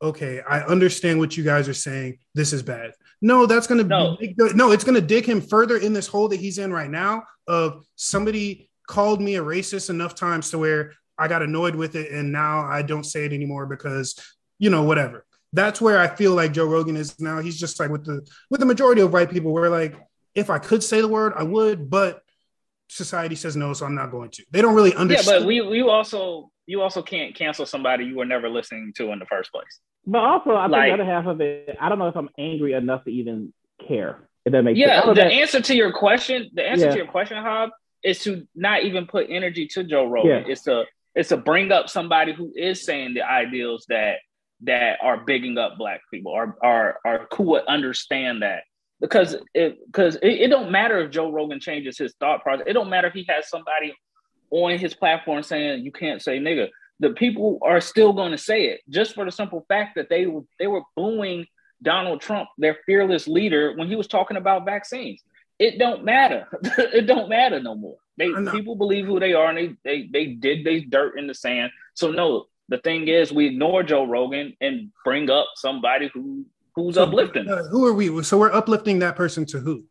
[0.00, 2.18] okay, I understand what you guys are saying.
[2.34, 2.92] This is bad.
[3.22, 4.16] No, that's going to no.
[4.20, 6.90] Be, no, it's going to dig him further in this hole that he's in right
[6.90, 7.22] now.
[7.46, 12.12] Of somebody called me a racist enough times to where I got annoyed with it,
[12.12, 14.14] and now I don't say it anymore because
[14.58, 15.24] you know whatever.
[15.52, 17.40] That's where I feel like Joe Rogan is now.
[17.40, 19.52] He's just like with the with the majority of white people.
[19.52, 19.96] Where like,
[20.34, 22.22] if I could say the word, I would, but
[22.88, 24.44] society says no, so I'm not going to.
[24.50, 25.26] They don't really understand.
[25.26, 29.12] Yeah, but we we also you also can't cancel somebody you were never listening to
[29.12, 29.80] in the first place.
[30.06, 32.30] But also, I like, think the other half of it, I don't know if I'm
[32.38, 33.52] angry enough to even
[33.86, 34.28] care.
[34.44, 35.06] If that makes yeah, sense.
[35.06, 36.92] the that, answer to your question, the answer yeah.
[36.92, 37.70] to your question, Hob,
[38.04, 40.44] is to not even put energy to Joe Rogan.
[40.46, 40.52] Yeah.
[40.52, 40.84] It's to
[41.16, 44.18] it's to bring up somebody who is saying the ideals that
[44.62, 48.62] that are bigging up black people, are are are who would understand that.
[49.00, 52.66] Because it because it, it don't matter if Joe Rogan changes his thought process.
[52.68, 53.94] It don't matter if he has somebody
[54.50, 56.68] on his platform saying you can't say nigga.
[57.00, 60.26] The people are still going to say it just for the simple fact that they
[60.26, 61.46] were they were booing
[61.82, 65.22] Donald Trump, their fearless leader, when he was talking about vaccines.
[65.58, 66.48] It don't matter.
[66.62, 67.96] it don't matter no more.
[68.18, 71.34] They people believe who they are and they they they did they dirt in the
[71.34, 71.70] sand.
[71.94, 76.94] So no, the thing is we ignore Joe Rogan and bring up somebody who who's
[76.94, 77.48] so, uplifting.
[77.48, 78.22] Uh, who are we?
[78.22, 79.84] So we're uplifting that person to who?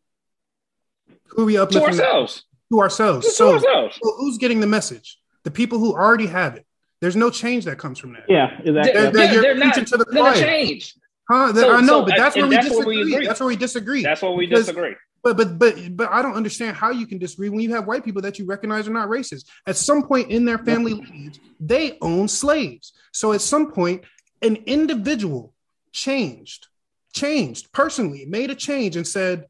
[1.30, 1.96] Who are we uplifting?
[1.96, 3.36] To ourselves to ourselves.
[3.36, 3.98] so, ourselves.
[4.02, 5.18] so who's getting the message?
[5.44, 6.66] The people who already have it.
[7.00, 8.24] There's no change that comes from that.
[8.28, 8.72] Yeah, exactly.
[8.72, 10.94] They're, they're, yeah, they're not to the gonna change.
[11.30, 11.52] Huh?
[11.54, 12.96] So, I know, so, but that's where we that's disagree.
[12.98, 14.02] Where we that's where we disagree.
[14.02, 14.94] That's where we because, disagree.
[15.22, 18.04] But but but but I don't understand how you can disagree when you have white
[18.04, 19.46] people that you recognize are not racist.
[19.66, 22.92] At some point in their family lineage, they own slaves.
[23.12, 24.04] So at some point,
[24.40, 25.52] an individual
[25.92, 26.68] changed,
[27.12, 29.46] changed personally, made a change and said,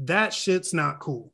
[0.00, 1.32] that shit's not cool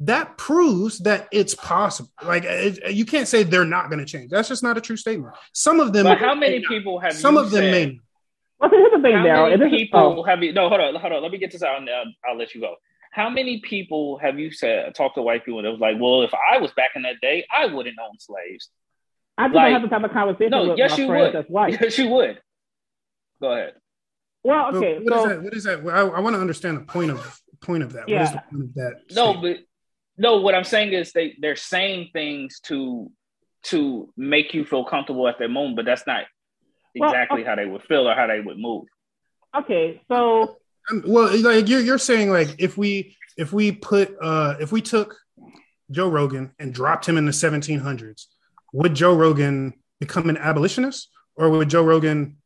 [0.00, 2.10] that proves that it's possible.
[2.22, 4.30] Like it, you can't say they're not going to change.
[4.30, 5.34] That's just not a true statement.
[5.52, 6.04] Some of them.
[6.04, 7.12] But how many people have?
[7.12, 8.00] Some of them may.
[8.58, 10.22] Well, here's the thing, how Many people oh.
[10.24, 10.52] have you?
[10.52, 11.22] No, hold on, hold on.
[11.22, 12.74] Let me get this out, and I'll, I'll let you go.
[13.10, 16.32] How many people have you said talked to white people that was like, well, if
[16.34, 18.68] I was back in that day, I wouldn't own slaves.
[19.38, 20.50] I just like, have to have a conversation.
[20.50, 21.34] No, yes, you would.
[21.34, 21.80] That's white.
[21.80, 22.40] Yes, you would.
[23.40, 23.72] Go ahead.
[24.44, 25.00] Well, okay.
[25.04, 25.42] But what so, is that?
[25.42, 25.86] What is that?
[25.88, 28.08] I, I want to understand the point of point of that.
[28.08, 28.18] Yeah.
[28.18, 28.92] What is the point of that?
[29.12, 29.66] No, statement?
[30.20, 33.10] But no, what I'm saying is they they're saying things to
[33.64, 36.24] to make you feel comfortable at that moment, but that's not
[36.94, 38.86] exactly well, how they would feel or how they would move.
[39.56, 40.56] Okay, so
[41.06, 45.16] well, like you're you're saying like if we if we put uh if we took
[45.90, 48.26] Joe Rogan and dropped him in the 1700s,
[48.72, 52.36] would Joe Rogan become an abolitionist or would Joe Rogan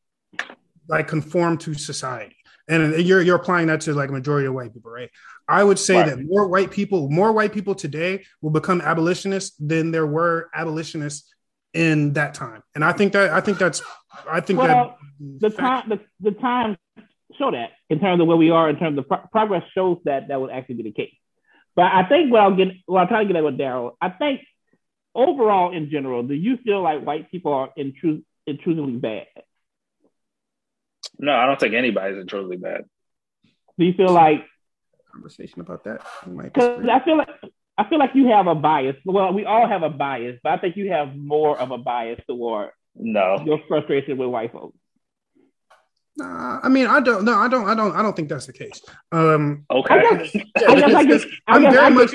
[0.89, 2.37] like conform to society?
[2.67, 5.11] And you're you're applying that to like a majority of white people, right?
[5.49, 6.07] I would say right.
[6.07, 11.35] that more white people, more white people today will become abolitionists than there were abolitionists
[11.75, 12.63] in that time.
[12.75, 13.83] And I think that I think that's
[14.31, 16.77] I think well, that the time the, the time
[17.39, 20.29] show that in terms of where we are in terms of pro- progress shows that
[20.29, 21.15] that would actually be the case.
[21.77, 24.11] But I think what I'll get, what I'm trying to get at with Daryl, I
[24.11, 24.41] think
[25.15, 29.27] overall in general, do you feel like white people are intru- intrusively bad?
[31.19, 32.85] No, I don't think anybody's intrusively bad.
[33.79, 34.45] Do you feel like
[35.15, 36.03] conversation about that?
[36.27, 37.29] Because I feel like
[37.79, 38.97] I feel like you have a bias.
[39.05, 42.21] Well, we all have a bias, but I think you have more of a bias
[42.29, 44.77] toward no your frustration with white folks.
[46.17, 47.25] Nah, I mean, I don't.
[47.25, 47.69] No, I don't.
[47.69, 47.97] I don't.
[47.97, 48.81] I don't think that's the case.
[49.11, 50.31] Um, okay.
[51.49, 52.15] I'm very much.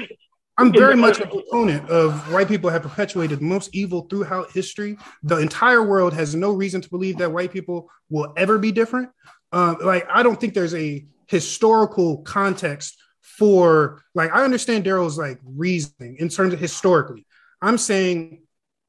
[0.58, 4.98] I'm very much a proponent of white people have perpetuated most evil throughout history.
[5.24, 9.10] The entire world has no reason to believe that white people will ever be different.
[9.54, 14.34] Um, like, I don't think there's a historical context for like.
[14.34, 17.26] I understand Daryl's like reasoning in terms of historically.
[17.62, 18.42] I'm saying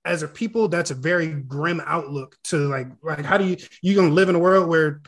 [0.05, 3.94] as a people, that's a very grim outlook to like like how do you you
[3.94, 5.03] gonna live in a world where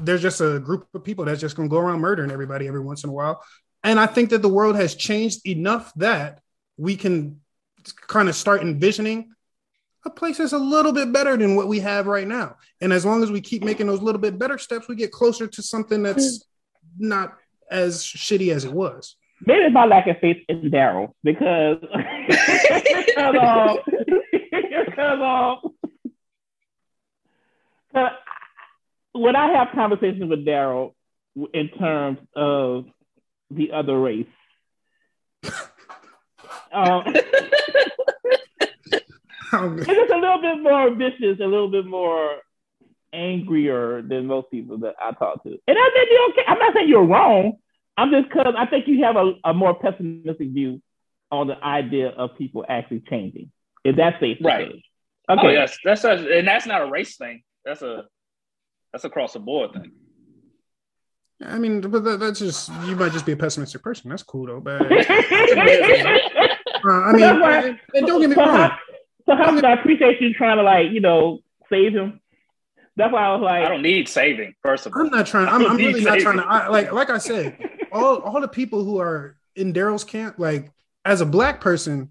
[0.00, 3.04] there's just a group of people that's just gonna go around murdering everybody every once
[3.04, 3.42] in a while.
[3.84, 6.40] And I think that the world has changed enough that
[6.76, 7.40] we can
[8.08, 9.32] kind of start envisioning
[10.04, 12.56] a place that's a little bit better than what we have right now.
[12.80, 15.46] And as long as we keep making those little bit better steps, we get closer
[15.46, 16.44] to something that's mm.
[16.98, 17.34] Not
[17.70, 19.16] as shitty as it was.
[19.44, 23.78] Maybe it's my lack of faith in Daryl because because um,
[24.72, 25.62] because
[27.94, 28.10] um,
[29.12, 30.92] when I have conversations with Daryl
[31.52, 32.86] in terms of
[33.50, 34.26] the other race,
[36.72, 37.02] um,
[39.52, 42.38] it's just a little bit more vicious, a little bit more
[43.16, 45.48] angrier than most people that I talk to.
[45.48, 46.42] And I think you're okay.
[46.46, 47.54] I'm not saying you're wrong.
[47.96, 50.82] I'm just because I think you have a, a more pessimistic view
[51.32, 53.50] on the idea of people actually changing.
[53.84, 54.70] Is that safe, right?
[54.70, 54.82] Say.
[55.28, 57.42] Okay, oh, yes, that's a, and that's not a race thing.
[57.64, 58.04] That's a
[58.92, 59.92] that's across the board thing.
[61.44, 64.10] I mean, but that, that's just you might just be a pessimistic person.
[64.10, 64.86] That's cool though, but uh,
[66.88, 68.56] I mean, why, and don't get me so wrong.
[68.56, 68.78] How,
[69.26, 72.20] so how, I appreciate you trying to like you know save him.
[72.96, 74.54] That's why I was like, I don't need saving.
[74.62, 75.48] First of all, I'm not trying.
[75.48, 76.44] I'm, I'm really not trying to.
[76.44, 77.58] I, like, like I said,
[77.92, 80.70] all all the people who are in Daryl's camp, like
[81.04, 82.10] as a black person,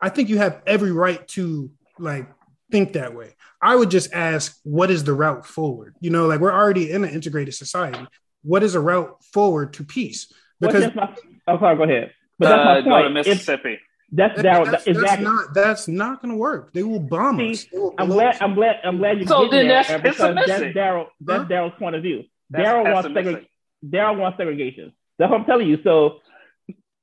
[0.00, 2.28] I think you have every right to like
[2.70, 3.34] think that way.
[3.60, 5.96] I would just ask, what is the route forward?
[6.00, 8.06] You know, like we're already in an integrated society.
[8.42, 10.32] What is a route forward to peace?
[10.60, 11.14] Because my,
[11.48, 12.12] oh, sorry, go ahead.
[12.38, 12.84] But that's my uh, point.
[12.84, 13.72] Go to Mississippi.
[13.74, 15.24] If, that's that, that's, that's, exactly.
[15.24, 16.72] not that's not going to work.
[16.72, 17.66] They will bomb See, us.
[17.72, 18.38] Will I'm glad.
[18.40, 18.76] I'm glad.
[18.82, 19.26] I'm glad you.
[19.26, 21.06] So then there, that's because that's Daryl.
[21.20, 21.48] That's huh?
[21.48, 22.24] Daryl's point of view.
[22.52, 23.46] Daryl wants segre-
[23.84, 24.92] Daryl wants segregation.
[25.18, 25.78] That's what I'm telling you.
[25.82, 26.20] So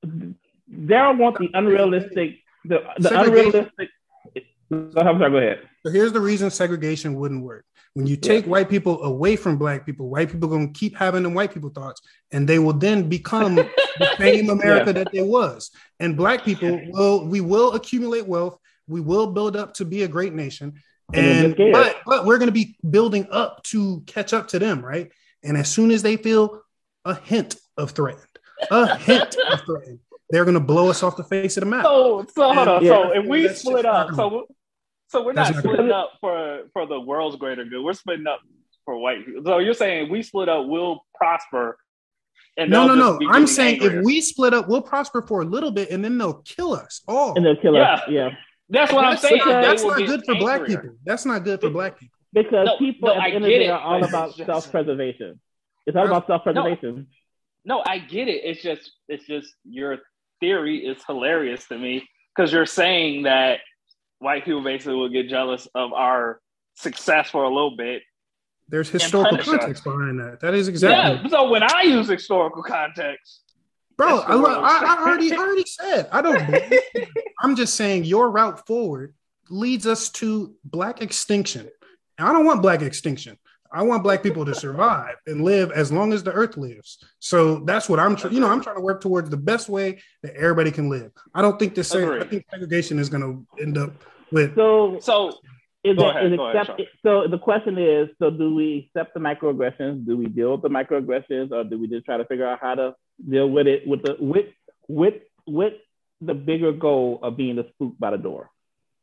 [0.05, 3.89] Daryl wants the unrealistic, the, the unrealistic.
[4.75, 5.59] I'm sorry, go ahead.
[5.85, 7.65] So here's the reason segregation wouldn't work.
[7.95, 8.51] When you take yeah.
[8.51, 11.69] white people away from black people, white people are gonna keep having them white people
[11.69, 13.55] thoughts, and they will then become
[13.99, 15.03] the same America yeah.
[15.03, 15.71] that they was.
[16.01, 18.57] And black people will we will accumulate wealth,
[18.87, 20.73] we will build up to be a great nation,
[21.13, 25.09] and, and but, but we're gonna be building up to catch up to them, right?
[25.43, 26.63] And as soon as they feel
[27.05, 28.25] a hint of threatened,
[28.71, 29.87] a hint of threat,
[30.29, 31.85] they're gonna blow us off the face of the map.
[31.85, 32.83] So, so hold on.
[32.83, 32.89] Yeah.
[32.89, 34.47] So if we split up, so
[35.07, 37.83] so we're not splitting up for for the world's greater good.
[37.83, 38.39] We're splitting up
[38.85, 39.43] for white people.
[39.45, 41.77] So you're saying we split up, we'll prosper.
[42.57, 43.19] And no, no, no.
[43.29, 43.99] I'm saying angrier.
[43.99, 47.01] if we split up, we'll prosper for a little bit, and then they'll kill us
[47.07, 47.35] all.
[47.35, 47.95] And they'll kill yeah.
[47.95, 48.01] us.
[48.07, 48.29] Yeah.
[48.69, 49.41] That's what that's, I'm saying.
[49.45, 50.39] That's not good for angrier.
[50.39, 50.95] black people.
[51.05, 52.15] That's not good for black people.
[52.33, 55.39] Because no, people no, at the end of the day are all about just, self-preservation.
[55.85, 57.07] It's all about self-preservation.
[57.63, 58.41] No, no, I get it.
[58.43, 59.99] It's just it's just your
[60.39, 63.59] theory is hilarious to me because you're saying that
[64.19, 66.39] white people basically will get jealous of our
[66.75, 68.03] success for a little bit.
[68.67, 69.81] There's historical context us.
[69.81, 70.39] behind that.
[70.39, 71.21] That is exactly.
[71.23, 71.29] Yeah.
[71.29, 73.41] So when I use historical context,
[73.95, 76.73] bro, I, I, I, already I already said I don't.
[77.41, 79.13] I'm just saying your route forward
[79.49, 81.69] leads us to black extinction.
[82.17, 83.37] And I don't want black extinction.
[83.75, 87.03] I want black people to survive and live as long as the earth lives.
[87.19, 88.33] So that's what I'm trying.
[88.33, 91.11] You know, I'm trying to work towards the best way that everybody can live.
[91.33, 91.93] I don't think this.
[91.93, 93.91] I think segregation is going to end up
[94.31, 94.55] with.
[94.55, 95.33] So so
[95.85, 99.13] Is Go that, ahead, is go ahead, so the question is, so do we accept
[99.13, 100.03] the microaggressions?
[100.07, 102.73] Do we deal with the microaggressions, or do we just try to figure out how
[102.73, 102.95] to
[103.29, 104.47] deal with it with the with
[104.87, 105.73] with with
[106.21, 108.49] the bigger goal of being the spook by the door?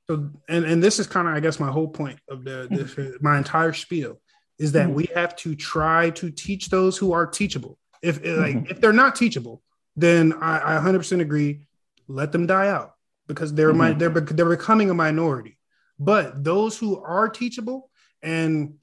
[0.08, 3.20] So, and and this is kind of, I guess, my whole point of the this,
[3.20, 4.18] my entire spiel
[4.58, 4.94] is that Mhm.
[4.94, 7.78] we have to try to teach those who are teachable.
[8.02, 8.70] If like Mhm.
[8.70, 9.62] if they're not teachable,
[9.96, 11.66] then I, I 100% agree.
[12.08, 12.94] Let them die out
[13.28, 13.98] because they're my Mhm.
[13.98, 15.58] they're they're becoming a minority.
[15.98, 17.90] But those who are teachable,
[18.22, 18.74] and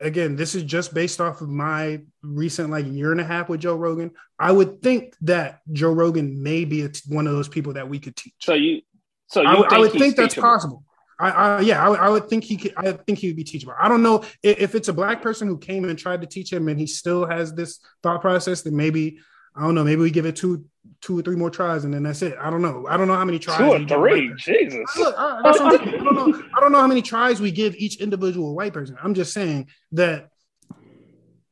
[0.00, 3.60] again, this is just based off of my recent like year and a half with
[3.60, 4.10] Joe Rogan.
[4.38, 7.88] I would think that Joe Rogan may be a t- one of those people that
[7.88, 8.34] we could teach.
[8.40, 8.80] So you,
[9.28, 10.84] so you I would- think I would he's think that's possible.
[11.22, 12.74] I, I yeah, I, would- I would think he could.
[12.76, 13.74] I think he would be teachable.
[13.80, 16.52] I don't know if, if it's a black person who came and tried to teach
[16.52, 18.62] him, and he still has this thought process.
[18.62, 19.18] Then maybe
[19.56, 19.84] I don't know.
[19.84, 20.64] Maybe we give it two,
[21.00, 22.34] two or three more tries, and then that's it.
[22.40, 22.86] I don't know.
[22.88, 23.58] I don't know how many tries.
[23.58, 24.80] Two or three, Jesus.
[24.98, 25.40] Look, I.
[25.44, 26.42] I don't know.
[26.56, 28.96] I don't know how many tries we give each individual white person.
[29.02, 30.28] I'm just saying that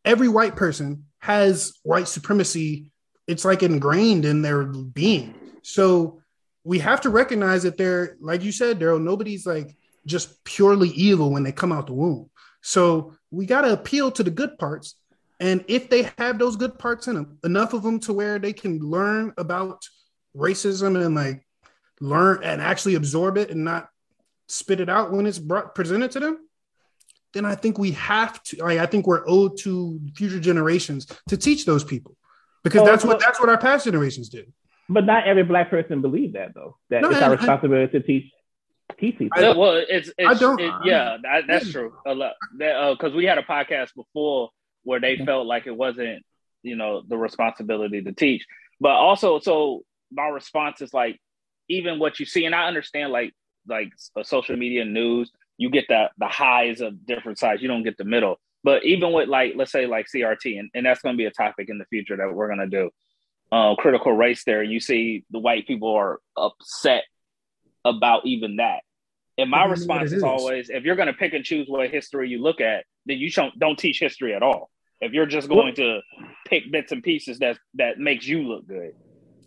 [0.04, 2.90] every white person has white supremacy.
[3.26, 5.34] It's like ingrained in their being.
[5.62, 6.22] So
[6.64, 11.30] we have to recognize that they're, like you said, Daryl, nobody's like just purely evil
[11.30, 12.30] when they come out the womb.
[12.62, 14.94] So we got to appeal to the good parts.
[15.38, 18.52] And if they have those good parts in them, enough of them to where they
[18.52, 19.86] can learn about
[20.36, 21.46] racism and like
[22.00, 23.88] learn and actually absorb it and not
[24.48, 26.38] spit it out when it's brought presented to them,
[27.32, 28.56] then I think we have to.
[28.62, 32.16] Like, I think we're owed to future generations to teach those people
[32.62, 34.52] because Oh, that's what that's what our past generations did.
[34.92, 36.76] But not every black person believes that though.
[36.90, 38.32] That No, it's our and- responsibility to teach
[38.98, 39.40] teach people.
[39.40, 41.94] Yeah, well, it's, it's I don't- it- yeah, that, that's true.
[42.06, 44.50] A lot because we had a podcast before
[44.82, 46.24] where they felt like it wasn't,
[46.62, 48.44] you know, the responsibility to teach,
[48.80, 51.18] but also, so my response is like,
[51.68, 53.32] even what you see, and I understand, like,
[53.68, 57.84] like uh, social media news, you get the the highs of different sides, you don't
[57.84, 58.40] get the middle.
[58.64, 61.30] But even with like, let's say like CRT, and, and that's going to be a
[61.30, 62.90] topic in the future that we're going to do.
[63.52, 67.02] Uh, critical race theory, you see the white people are upset
[67.84, 68.80] about even that.
[69.38, 70.22] And my I don't know what response is is.
[70.22, 73.30] always, if you're going to pick and choose what history you look at, then you
[73.30, 74.70] don't don't teach history at all.
[75.00, 76.00] If you're just going to
[76.46, 78.92] pick bits and pieces that that makes you look good,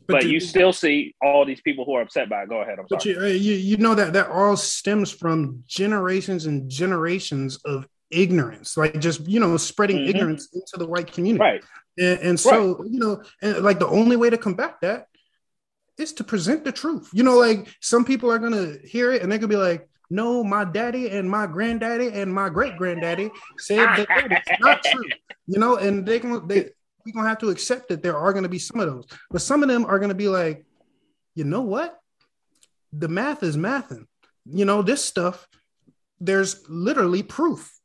[0.07, 2.49] but, you still see all these people who are upset by it.
[2.49, 2.79] Go ahead.
[2.79, 3.15] I'm But sorry.
[3.15, 8.99] you, you you know that that all stems from generations and generations of ignorance, like
[8.99, 10.09] just you know spreading Mhm.
[10.09, 11.39] ignorance into the white community.
[11.39, 11.63] right.
[11.97, 15.08] And, and so you know, and like the only way to combat that
[15.97, 17.10] is to present the truth.
[17.13, 20.43] You know, like some people are gonna hear it and they're gonna be like, "No,
[20.43, 25.06] my daddy and my granddaddy and my great granddaddy said that it's not true."
[25.45, 26.69] You know, and they gonna they
[27.06, 29.62] we're gonna have to accept that there are gonna be some of those, but some
[29.62, 30.65] of them are gonna be like,
[31.36, 31.99] you know what?
[32.91, 34.06] The math is mathing.
[34.45, 35.47] You know, this stuff.
[36.19, 37.77] There's literally proof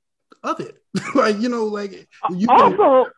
[0.42, 0.76] of it.
[1.14, 3.10] like you know, like you can, also,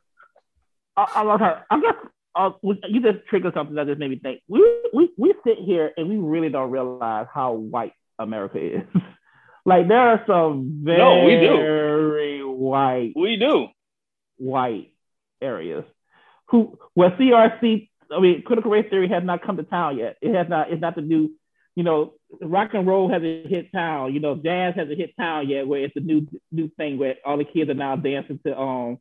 [1.01, 1.65] I, I love her.
[1.71, 1.95] I guess
[2.35, 4.41] uh, you just triggered something that just made me think.
[4.49, 4.61] We
[4.93, 8.83] we we sit here and we really don't realize how white America is.
[9.65, 12.51] like there are some very No, we do.
[12.51, 13.69] white We do.
[14.39, 14.93] white
[15.41, 15.85] areas
[16.49, 17.89] who where CRC.
[18.13, 20.17] I mean, critical race theory has not come to town yet.
[20.21, 20.71] It has not.
[20.73, 21.31] It's not the new.
[21.77, 24.13] You know, rock and roll hasn't hit town.
[24.13, 27.39] You know, jazz hasn't hit town yet, where it's a new new thing where all
[27.39, 28.99] the kids are now dancing to um,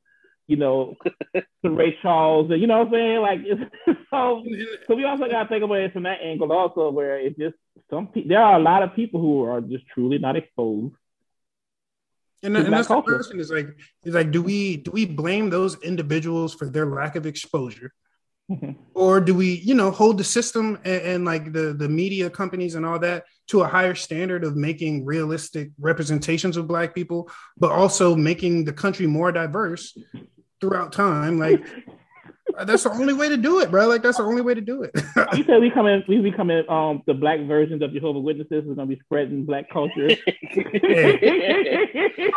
[0.49, 0.95] you know,
[1.35, 2.49] to Ray Charles.
[2.49, 3.21] And, you know what I'm saying?
[3.21, 3.61] Like, it's,
[4.09, 4.43] so
[4.87, 7.55] so we also got to think about it from that angle also, where it's just
[7.89, 8.29] some people.
[8.29, 10.95] There are a lot of people who are just truly not exposed.
[12.41, 13.67] And, and that's the question is like
[14.05, 17.91] is like do we do we blame those individuals for their lack of exposure
[18.49, 18.75] Mhm.
[18.95, 22.75] or do we you know hold the system and, and like the the media companies
[22.75, 27.71] and all that to a higher standard of making realistic representations of black people but
[27.71, 29.95] also making the country more diverse
[30.61, 31.63] throughout time like
[32.65, 34.81] that's the only way to do it bro like that's the only way to do
[34.83, 34.91] it
[35.35, 38.63] You said we coming, we becoming um the black versions of Jehovah Witnesses.
[38.65, 40.09] We're gonna be spreading black culture.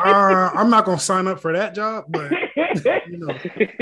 [0.04, 2.30] uh, i'm not gonna sign up for that job but
[3.08, 3.34] you know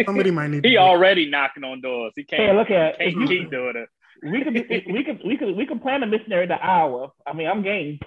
[0.06, 0.78] somebody might need he do it.
[0.78, 2.12] already knocking on doors.
[2.16, 3.88] He can't, Hey, look at can't you- keep doing it.
[4.22, 7.10] we could we could we could we could plan a missionary to Iowa.
[7.26, 7.98] I mean, I'm game.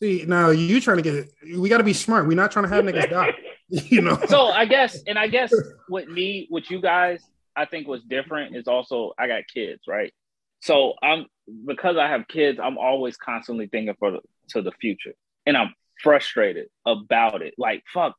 [0.00, 1.32] See, now you trying to get it.
[1.58, 2.26] We got to be smart.
[2.26, 3.30] We're not trying to have niggas die.
[3.88, 4.18] You know.
[4.28, 5.50] so I guess, and I guess
[5.88, 7.22] with me, with you guys,
[7.56, 10.12] I think what's different is also I got kids, right?
[10.60, 11.24] So I'm
[11.66, 14.18] because I have kids, I'm always constantly thinking for
[14.50, 15.14] to the future,
[15.46, 17.54] and I'm frustrated about it.
[17.56, 18.14] Like fuck,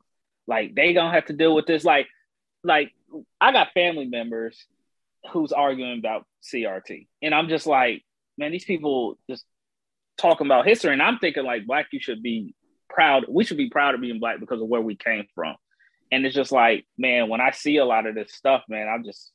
[0.47, 1.83] like they gonna have to deal with this.
[1.83, 2.07] Like,
[2.63, 2.91] like
[3.39, 4.65] I got family members
[5.31, 8.03] who's arguing about CRT, and I'm just like,
[8.39, 9.45] man, these people just
[10.17, 12.55] talking about history, and I'm thinking like black, you should be
[12.93, 13.25] proud.
[13.27, 15.55] We should be proud of being black because of where we came from.
[16.11, 19.03] And it's just like, man, when I see a lot of this stuff, man, I'm
[19.03, 19.31] just,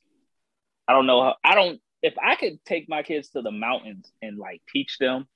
[0.87, 4.09] I don't know how, I don't, if I could take my kids to the mountains
[4.21, 5.27] and like teach them,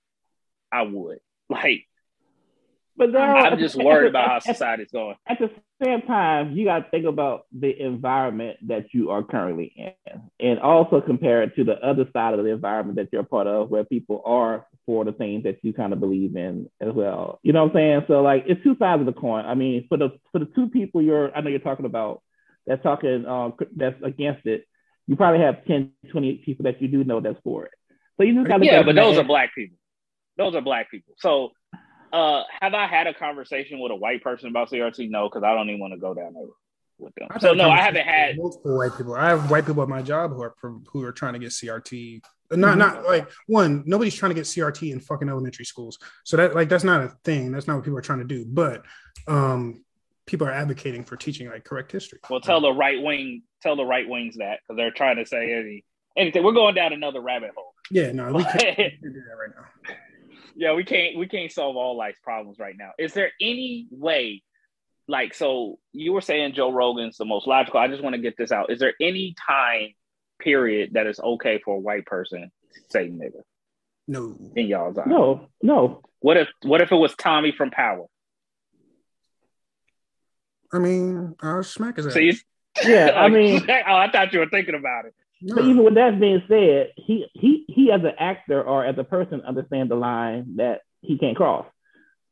[0.71, 1.19] I would.
[1.49, 1.85] Like,
[2.95, 5.15] but I'm just worried about how society's going.
[5.27, 5.51] At the
[5.83, 10.59] same time, you got to think about the environment that you are currently in, and
[10.59, 13.83] also compare it to the other side of the environment that you're part of, where
[13.83, 17.39] people are for the things that you kind of believe in as well.
[17.43, 18.01] You know what I'm saying?
[18.07, 19.45] So like, it's two sides of the coin.
[19.45, 22.21] I mean, for the for the two people you're, I know you're talking about,
[22.65, 24.65] that's talking, uh, that's against it.
[25.07, 27.71] You probably have 10, 20 people that you do know that's for it.
[28.17, 29.77] So you just got to yeah, but those are black people.
[30.37, 31.13] Those are black people.
[31.17, 31.51] So
[32.13, 35.09] uh, have I had a conversation with a white person about CRT?
[35.09, 36.45] No, because I don't even want to go down there
[36.99, 37.27] with them.
[37.39, 39.15] So no, I haven't had multiple white people.
[39.15, 40.55] I have white people at my job who are
[40.91, 42.21] who are trying to get CRT.
[42.51, 43.07] Not not mm-hmm.
[43.07, 43.83] like one.
[43.85, 45.97] Nobody's trying to get CRT in fucking elementary schools.
[46.23, 47.51] So that like that's not a thing.
[47.51, 48.45] That's not what people are trying to do.
[48.45, 48.83] But
[49.27, 49.83] um,
[50.25, 52.19] people are advocating for teaching like correct history.
[52.29, 55.53] Well, tell the right wing, tell the right wings that because they're trying to say
[55.53, 55.85] any,
[56.15, 56.43] anything.
[56.43, 57.73] We're going down another rabbit hole.
[57.89, 59.95] Yeah, no, we can't, we can't do that right now
[60.55, 62.91] yeah, we can't we can't solve all life's problems right now.
[62.97, 64.43] Is there any way,
[65.07, 67.79] like, so you were saying Joe Rogan's the most logical?
[67.79, 68.71] I just want to get this out.
[68.71, 69.93] Is there any time
[70.43, 73.41] period that is okay for a white person to say nigga?
[74.07, 74.35] No.
[74.55, 75.07] In y'all's eyes?
[75.07, 76.01] No, no.
[76.19, 78.05] What if what if it was Tommy from Power?
[80.73, 82.13] I mean, I'll smack his ass.
[82.13, 82.19] So
[82.83, 85.13] yeah, I mean, oh, I thought you were thinking about it.
[85.41, 85.55] No.
[85.55, 89.03] But even with that being said, he he he as an actor or as a
[89.03, 91.65] person understands the line that he can't cross.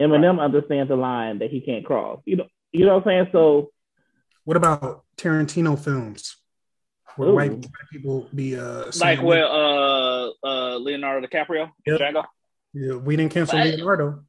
[0.01, 0.45] Eminem right.
[0.45, 2.22] understands the line that he can't cross.
[2.26, 3.28] You know, you know what I'm saying?
[3.32, 3.72] So
[4.45, 6.38] what about Tarantino films?
[7.18, 11.99] Where white, white, people be uh like where uh uh Leonardo DiCaprio yep.
[11.99, 12.24] Django?
[12.74, 14.24] Yeah, we didn't cancel but, Leonardo.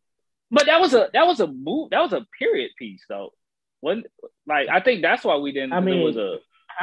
[0.50, 3.30] But that was a that was a move that was a period piece though.
[3.80, 4.04] When
[4.46, 6.38] like I think that's why we didn't I mean, it was a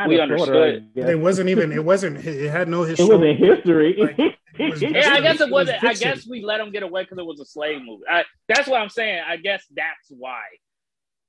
[0.07, 0.91] we understood.
[0.95, 1.71] It wasn't even.
[1.71, 2.25] It wasn't.
[2.25, 3.05] It had no history.
[3.05, 3.95] It wasn't history.
[3.97, 5.81] Like, was yeah, I guess it wasn't.
[5.83, 8.03] Was I guess we let them get away because it was a slave movie.
[8.09, 9.21] I, that's what I'm saying.
[9.27, 10.43] I guess that's why.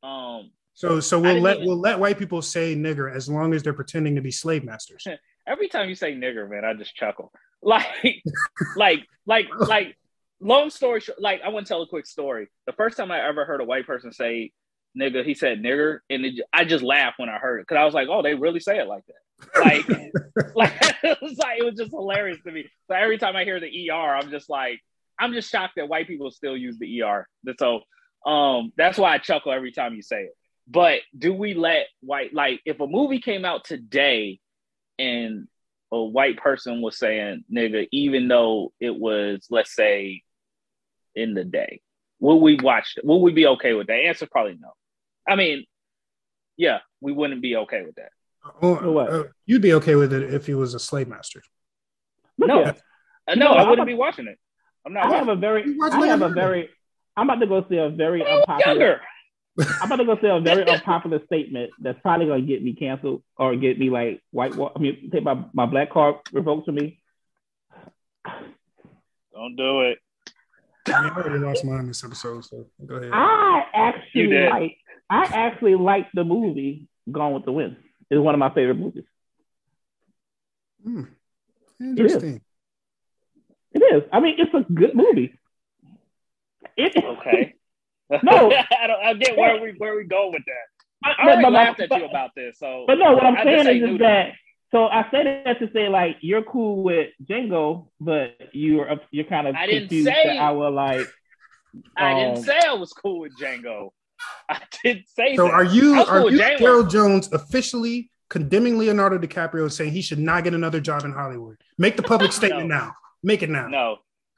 [0.02, 0.50] Um.
[0.80, 3.74] So so we'll let even, we'll let white people say nigger as long as they're
[3.74, 5.06] pretending to be slave masters.
[5.46, 7.32] Every time you say nigger, man, I just chuckle.
[7.62, 8.22] Like,
[8.74, 9.96] like, like, like.
[10.42, 12.48] Long story short, like I want to tell a quick story.
[12.66, 14.52] The first time I ever heard a white person say
[14.98, 17.84] nigga, he said nigger, and it, I just laughed when I heard it because I
[17.84, 19.60] was like, oh, they really say it like that.
[19.62, 19.86] Like,
[20.56, 22.64] like it was like it was just hilarious to me.
[22.88, 24.80] So every time I hear the ER, I'm just like,
[25.18, 27.28] I'm just shocked that white people still use the ER.
[27.58, 27.82] So
[28.24, 30.36] um, that's why I chuckle every time you say it.
[30.70, 34.38] But do we let white like if a movie came out today
[34.98, 35.48] and
[35.90, 40.22] a white person was saying nigga, even though it was let's say
[41.16, 41.80] in the day,
[42.20, 43.04] will we watch it?
[43.04, 43.94] Will we be okay with that?
[43.94, 44.70] Answer probably no.
[45.28, 45.64] I mean,
[46.56, 48.10] yeah, we wouldn't be okay with that.
[48.62, 51.42] Uh, uh, you'd be okay with it if he was a slave master.
[52.38, 54.38] No, uh, no, I wouldn't be watching it.
[54.86, 55.06] I'm not.
[55.06, 55.64] I have a very.
[55.82, 56.70] I have a very.
[57.16, 59.00] I'm about to go see a very unpopular.
[59.58, 63.22] I'm about to go say a very unpopular statement that's probably gonna get me canceled
[63.36, 64.54] or get me like white.
[64.54, 67.00] I mean, take my, my black card revoked from me.
[69.32, 69.98] Don't do it.
[70.88, 73.10] I already lost mine this episode, so go ahead.
[73.12, 74.76] I actually like
[75.08, 77.76] I actually like the movie Gone with the Wind.
[78.10, 79.04] It's one of my favorite movies.
[80.84, 81.02] Hmm.
[81.80, 82.40] Interesting.
[83.72, 83.82] It is.
[83.82, 84.02] it is.
[84.12, 85.34] I mean, it's a good movie.
[86.76, 87.54] It, okay.
[88.22, 89.04] No, I don't.
[89.04, 91.08] I get where we where we go with that.
[91.08, 92.58] I already but, laughed but, at you about this.
[92.58, 94.32] So, but no, what I'm I saying is, is that.
[94.70, 99.48] So I say that to say like you're cool with Django, but you're you're kind
[99.48, 101.06] of I didn't say I will like.
[101.96, 103.90] I didn't um, say I was cool with Django.
[104.48, 105.52] I didn't say so that.
[105.52, 110.44] are you are you Gerald Jones officially condemning Leonardo DiCaprio and saying he should not
[110.44, 111.56] get another job in Hollywood?
[111.78, 112.76] Make the public statement no.
[112.76, 112.92] now.
[113.22, 113.68] Make it now.
[113.68, 113.96] No.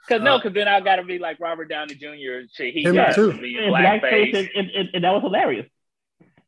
[0.09, 2.47] Cause uh, no, cause then I gotta be like Robert Downey Jr.
[2.53, 5.67] Shit, He got to be in blackface, and, and, and, that was hilarious.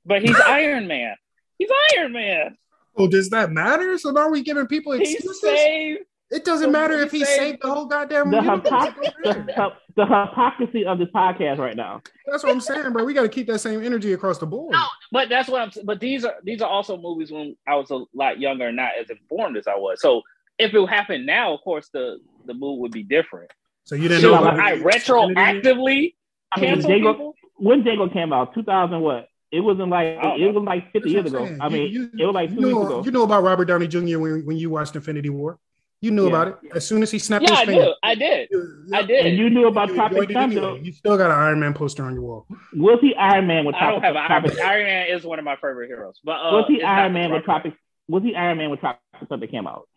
[0.04, 1.14] But he's Iron Man.
[1.58, 2.56] He's Iron Man.
[2.96, 3.96] Oh, does that matter?
[3.98, 5.98] So now are we giving people excuses?
[6.30, 8.30] It doesn't matter if he saved the whole goddamn.
[8.30, 12.02] The, the, the, hypocrisy of this podcast right now.
[12.26, 13.04] That's what I'm saying, bro.
[13.04, 14.72] We got to keep that same energy across the board.
[14.72, 15.70] No, but that's what I'm.
[15.84, 18.92] But these are these are also movies when I was a lot younger and not
[18.98, 20.00] as informed as I was.
[20.00, 20.22] So
[20.58, 23.50] if it happened now, of course the the mood would be different.
[23.84, 24.44] So you didn't so know.
[24.44, 26.14] I retroactively
[26.52, 29.28] I mean, Django, when Django came out, 2000 what?
[29.52, 31.56] It wasn't like oh, it was like 50 years ago.
[31.60, 33.02] I mean, you, you, it was like two you know, years ago.
[33.04, 34.18] You know about Robert Downey Jr.
[34.18, 35.58] when when you watched Infinity War.
[36.00, 36.28] You knew Yeah.
[36.30, 37.84] about it as soon as he snapped Yeah, his I finger.
[37.84, 37.94] did.
[38.02, 38.48] I did.
[38.50, 39.26] You- I did.
[39.26, 40.58] And you knew about you Tropic Thunder.
[40.58, 40.80] anyway.
[40.82, 42.46] You still got an Iron Man poster on your wall.
[42.74, 44.56] Was he Iron Man with I don't have an Iron Man.
[44.62, 46.18] Iron Man is one of my favorite heroes.
[46.24, 47.80] But uh, was he Iron Man with Tropic- Tropic?
[48.08, 49.88] Was he Iron Man with Tropic Thunder came out?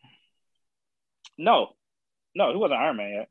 [1.38, 1.70] No,
[2.38, 3.30] no, he wasn't Iron Man yet.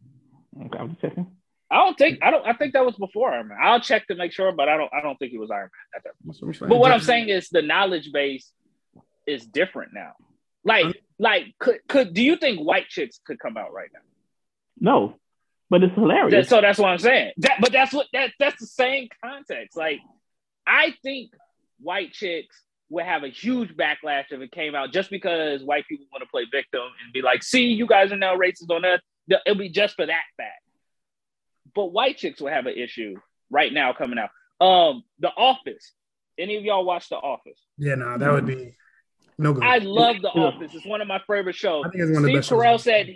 [0.67, 1.27] Okay, I'm checking.
[1.71, 2.19] I don't think.
[2.23, 2.47] I don't.
[2.47, 3.59] I think that was before Iron Man.
[3.63, 4.93] I'll check to make sure, but I don't.
[4.93, 6.13] I don't think he was Iron Man at that.
[6.25, 6.69] That's what I'm saying.
[6.69, 8.53] But what I'm saying is the knowledge base
[9.27, 10.13] is different now.
[10.65, 14.01] Like, like, could could do you think white chicks could come out right now?
[14.79, 15.17] No,
[15.71, 16.33] but it's hilarious.
[16.33, 17.33] That- so that's what I'm saying.
[17.39, 19.77] That, but that's what that that's the same context.
[19.77, 20.01] Like,
[20.67, 21.31] I think
[21.81, 26.07] white chicks would have a huge backlash if it came out just because white people
[26.13, 29.01] want to play victim and be like, "See, you guys are now racist on us."
[29.29, 30.63] It'll be just for that fact.
[31.75, 33.17] But white chicks will have an issue
[33.51, 34.31] right now coming out.
[34.65, 35.93] Um, The Office.
[36.39, 37.61] Any of y'all watch The Office?
[37.79, 38.77] yeah, no, that would be
[39.39, 39.65] no good.
[39.65, 40.75] I love The Office.
[40.75, 41.85] It's one of my favorite shows.
[41.87, 42.63] I think it's one of the Steve best shows.
[42.63, 43.11] Carell said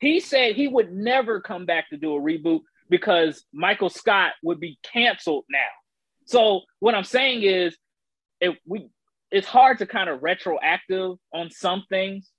[0.00, 4.60] he said he would never come back to do a reboot because Michael Scott would
[4.60, 5.58] be canceled now.
[6.24, 7.76] So what I'm saying is,
[8.40, 8.88] if we,
[9.30, 12.30] it's hard to kind of retroactive on some things,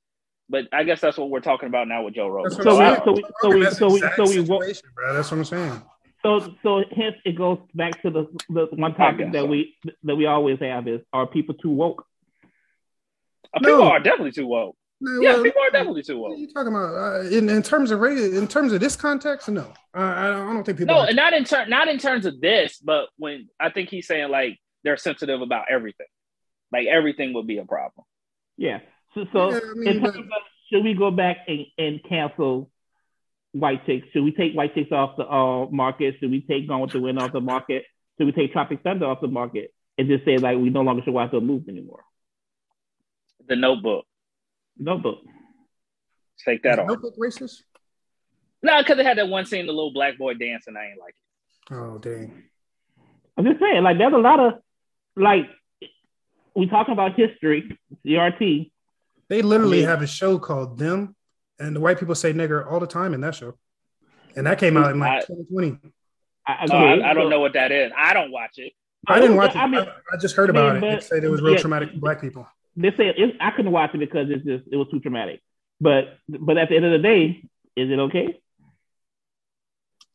[0.49, 2.51] but I guess that's what we're talking about now with Joe Rogan.
[2.51, 5.13] That's So we- so we- so we- That's so we- so we bro.
[5.13, 5.81] That's what I'm saying.
[6.21, 9.45] So, so hence it goes back to the the one topic that so.
[9.45, 12.05] we that we always have is are people too woke?
[13.53, 14.75] uh, people are definitely too woke.
[15.01, 16.39] No, Yeah, well, people are definitely too What are woke.
[16.39, 16.93] you talking about?
[16.93, 19.61] Uh, in, in terms of race, in terms of this context, no.
[19.95, 20.93] Uh, I, don't, I don't think people.
[20.93, 23.87] No, are- and not in ter- not in terms of this, but when I think
[23.89, 26.07] he's saying like they're sensitive about everything,
[26.71, 28.05] like everything would be a problem.
[28.57, 28.79] Yeah.
[29.15, 30.25] So, so Yeah, I mean, but- of,
[30.71, 32.69] should we go back and, and cancel
[33.53, 34.07] white chicks?
[34.13, 36.15] Should we take white chicks off the uh, market?
[36.19, 37.85] Should we take Gone with the Wind off the market?
[38.17, 41.01] Should we take Tropic Thunder off the market and just say like we no longer
[41.03, 42.03] should watch those movies anymore?
[43.47, 44.05] The Notebook,
[44.77, 45.19] Notebook.
[46.45, 46.87] take that Is off.
[46.89, 47.63] Notebook racist?
[48.61, 50.75] No, because it had that one scene, the little black boy dancing.
[50.77, 51.15] I ain't like
[51.71, 51.73] it.
[51.73, 52.43] Oh dang!
[53.37, 54.53] I'm just saying, like, there's a lot of
[55.15, 55.45] like
[56.55, 58.71] we talking about history, CRT.
[59.27, 61.15] They literally I mean- have a show called Them,
[61.59, 63.55] and the white people say nigger all the time in that show,
[64.35, 65.93] and that came out in like I- 2020.
[66.47, 67.91] I, I, I don't know what that is.
[67.95, 68.73] I don't watch it.
[69.07, 69.57] I didn't watch it.
[69.57, 70.81] I mean, I, I just heard I mean, about it.
[70.81, 71.59] but- It said it was real yeah.
[71.59, 72.47] traumatic for black people.
[72.75, 75.41] they say it, I couldn't watch it because it's just it was too traumatic.
[75.79, 77.43] But but at the end of the day,
[77.75, 78.39] is it okay?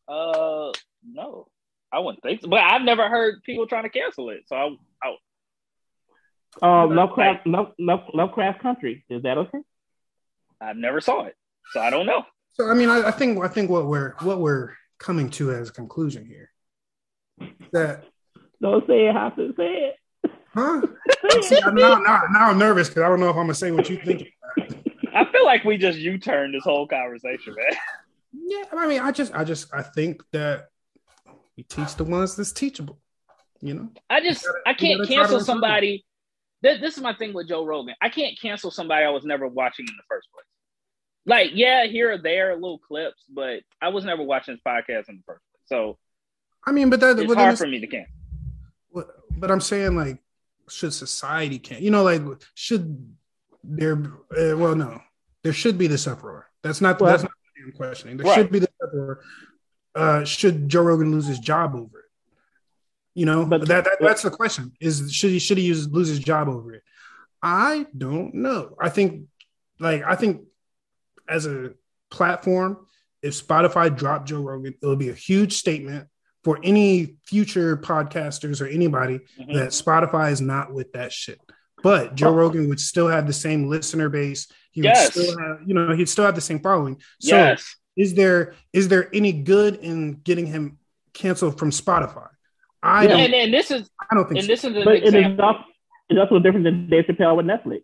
[0.07, 0.71] Uh,
[1.09, 1.47] no,
[1.91, 2.47] I wouldn't think so.
[2.47, 4.43] But I've never heard people trying to cancel it.
[4.47, 4.75] So I, I
[6.61, 9.59] Uh, Lovecraft, Love, Love, Lovecraft Country, is that okay?
[10.61, 11.35] I've never saw it,
[11.73, 12.23] so I don't know.
[12.53, 15.69] So I mean, I, I think I think what we're what we're coming to as
[15.69, 16.49] a conclusion here
[17.73, 18.05] that
[18.61, 19.13] Don't say it.
[19.13, 19.91] Have to say
[20.23, 20.31] it.
[20.53, 20.81] huh?
[21.41, 23.71] See, I'm now, now, now I'm nervous because I don't know if I'm gonna say
[23.71, 24.29] what you think.
[25.13, 27.77] I feel like we just U-turned this whole conversation, man.
[28.33, 30.67] Yeah, I mean, I just, I just, I think that
[31.57, 32.99] we teach the ones that's teachable.
[33.61, 35.45] You know, I just gotta- I can't gotta try to cancel refine.
[35.45, 36.05] somebody.
[36.65, 37.93] This, this is my thing with Joe Rogan.
[38.01, 40.45] I can't cancel somebody I was never watching in the first place.
[41.27, 45.17] Like, yeah, here or there, little clips, but I was never watching his podcast in
[45.17, 45.61] the first place.
[45.65, 45.99] So
[46.65, 48.11] I mean, but that, it's but, then hard it's- for me to cancel.
[48.91, 50.17] but, but I'm saying like,
[50.67, 52.23] should society can, you know, like,
[52.55, 53.13] should
[53.63, 53.97] there?
[54.35, 54.99] Uh, well, no,
[55.43, 56.49] there should be this uproar.
[56.63, 56.99] That's not.
[56.99, 58.17] Well- that's not what I'm questioning.
[58.17, 58.35] There Right.
[58.35, 59.21] should be this uproar.
[59.93, 62.04] Uh, should Joe Rogan lose his job over it?
[63.15, 66.09] You know, But- that, that that's the question: is should he should he use, lose
[66.09, 66.83] his job over it?
[67.41, 68.75] I don't know.
[68.79, 69.27] I think,
[69.79, 70.41] like, I think
[71.27, 71.71] as a
[72.11, 72.85] platform,
[73.21, 76.07] if Spotify dropped Joe Rogan, it would be a huge statement
[76.43, 79.53] for any future podcasters or anybody Mhm.
[79.55, 81.39] that Spotify is not with that shit.
[81.81, 84.47] But Joe Rogan would still have the same listener base.
[84.71, 85.15] He Yes.
[85.15, 86.99] would still have, you know, he'd still have the same following.
[87.19, 87.75] So yes.
[87.95, 90.77] is there is there any good in getting him
[91.13, 92.27] canceled from Spotify?
[92.85, 94.47] I Yeah, don't and, and this is I don't think and so.
[94.47, 95.45] this is an But it is example.
[95.45, 95.59] also,
[96.09, 97.81] it's also different than Dave Chappelle with Netflix.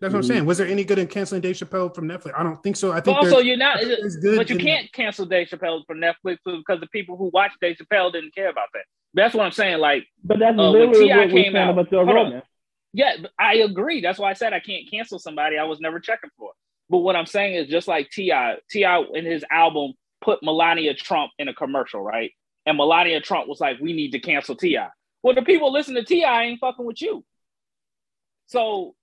[0.00, 0.46] That's what I'm saying.
[0.46, 2.32] Was there any good in canceling Dave Chappelle from Netflix?
[2.38, 2.92] I don't think so.
[2.92, 3.78] I But think also, you're not.
[3.78, 6.86] I think there's good But you in- can't cancel Dave Chappelle from Netflix because the
[6.92, 8.84] people who watch Dave Chappelle didn't care about that.
[9.14, 9.78] That's what I'm saying.
[9.78, 11.18] Like, But that's Uh, when literally T.I.
[11.18, 12.04] what came out- about Joe.
[12.04, 12.42] Rogan.
[12.92, 14.00] yeah, I agree.
[14.00, 16.52] That's why I said I can't cancel somebody I was never checking for.
[16.90, 19.00] But what I'm saying is just like T.I., T.I.
[19.14, 22.30] in his album put Melania Trump in a commercial, right?
[22.68, 24.78] And Melania Trump was like, "We need to cancel Ti."
[25.22, 26.44] Well, the people listening to T.I.
[26.44, 27.24] ain't fucking with you.
[28.46, 28.94] So,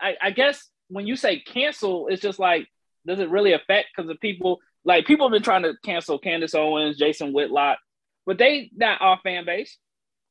[0.00, 2.66] I, I guess when you say cancel, it's just like,
[3.06, 3.88] does it really affect?
[3.94, 7.78] Because the people, like, people have been trying to cancel Candace Owens, Jason Whitlock,
[8.26, 9.76] but they not our fan base.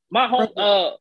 [0.10, 0.92] My whole, uh,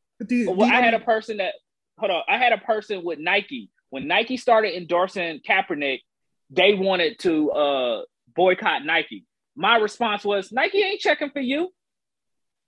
[0.45, 1.53] you- well, I had a person that
[1.97, 2.21] hold on.
[2.27, 6.01] I had a person with Nike when Nike started endorsing Kaepernick.
[6.49, 8.01] they wanted to uh,
[8.35, 9.25] boycott Nike.
[9.55, 11.73] My response was Nike ain't checking for you.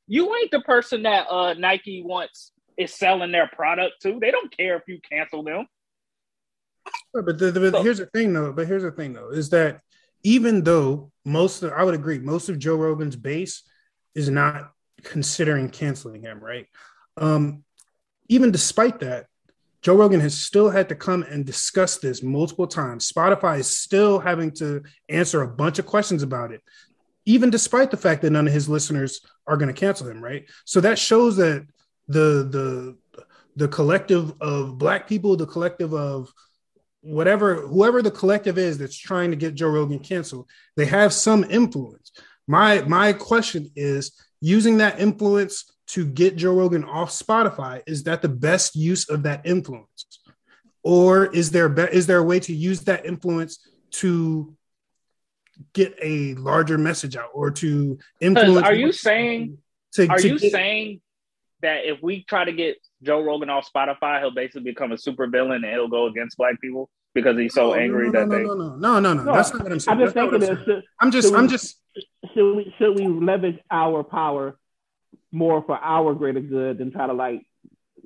[0.10, 4.20] You ain't the person that uh, Nike wants is selling their product to.
[4.20, 5.68] They don't care if you cancel them.
[7.14, 8.52] But, the, the, so, here's the thing, though.
[8.52, 9.82] But here's the thing, though, is that
[10.24, 13.64] even though most of, I would agree, most of Joe Rogan's base
[14.16, 14.72] is not
[15.04, 16.66] considering canceling him, right?
[17.16, 17.64] Um,
[18.28, 19.28] even despite that,
[19.82, 23.10] Joe Rogan has still had to come and discuss this multiple times.
[23.10, 26.62] Spotify is still having to answer a bunch of questions about it,
[27.30, 30.50] even despite the fact that none of his listeners are going to cancel him, right?
[30.66, 31.64] So that shows that
[32.08, 32.98] the the
[33.56, 36.34] the collective of black people, the collective of
[37.02, 41.44] whatever whoever the collective is that's trying to get Joe Rogan canceled, they have some
[41.44, 42.12] influence.
[42.48, 44.12] My my question is
[44.42, 49.22] using that influence to get Joe Rogan off Spotify, is that the best use of
[49.24, 50.08] that influence?
[50.82, 53.60] Or is there be- is there a way to use that influence
[54.02, 54.56] to
[55.74, 58.66] get a larger message out or to influence?
[58.66, 59.58] Are you saying
[59.94, 61.02] to, are to you get- saying
[61.62, 65.28] that if we try to get Joe Rogan off Spotify, he'll basically become a super
[65.28, 68.38] villain and he'll go against black people because he's so no, angry no, that no,
[68.38, 68.44] they.
[68.44, 69.34] No, no, no, no, no, no.
[69.34, 69.98] That's not what I'm saying.
[69.98, 70.42] I'm just thinking.
[70.42, 71.78] Should, I'm just, I'm just.
[72.34, 74.58] Should we should we leverage our power
[75.32, 77.46] more for our greater good than try to like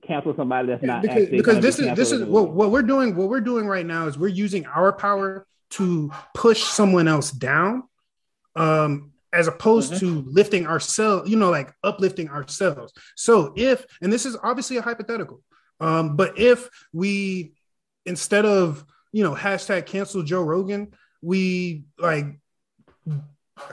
[0.06, 3.30] cancel somebody that's not because, because this is this is what, what we're doing what
[3.30, 7.84] we're doing right now is we're using our power to push someone else down
[8.55, 10.24] um as opposed mm-hmm.
[10.24, 14.82] to lifting ourselves you know like uplifting ourselves so if and this is obviously a
[14.82, 15.41] hypothetical
[15.80, 17.53] um but if we
[18.05, 22.26] instead of you know hashtag cancel joe rogan we like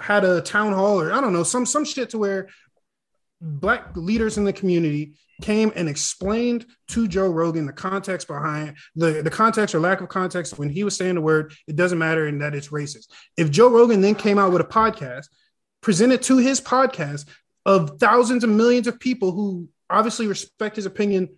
[0.00, 2.48] had a town hall or i don't know some some shit to where
[3.40, 9.22] black leaders in the community came and explained to Joe Rogan the context behind the,
[9.22, 12.26] the context or lack of context when he was saying the word, it doesn't matter
[12.26, 13.08] and that it's racist.
[13.36, 15.26] If Joe Rogan then came out with a podcast,
[15.80, 17.26] presented to his podcast
[17.66, 21.28] of thousands of millions of people who obviously respect his opinion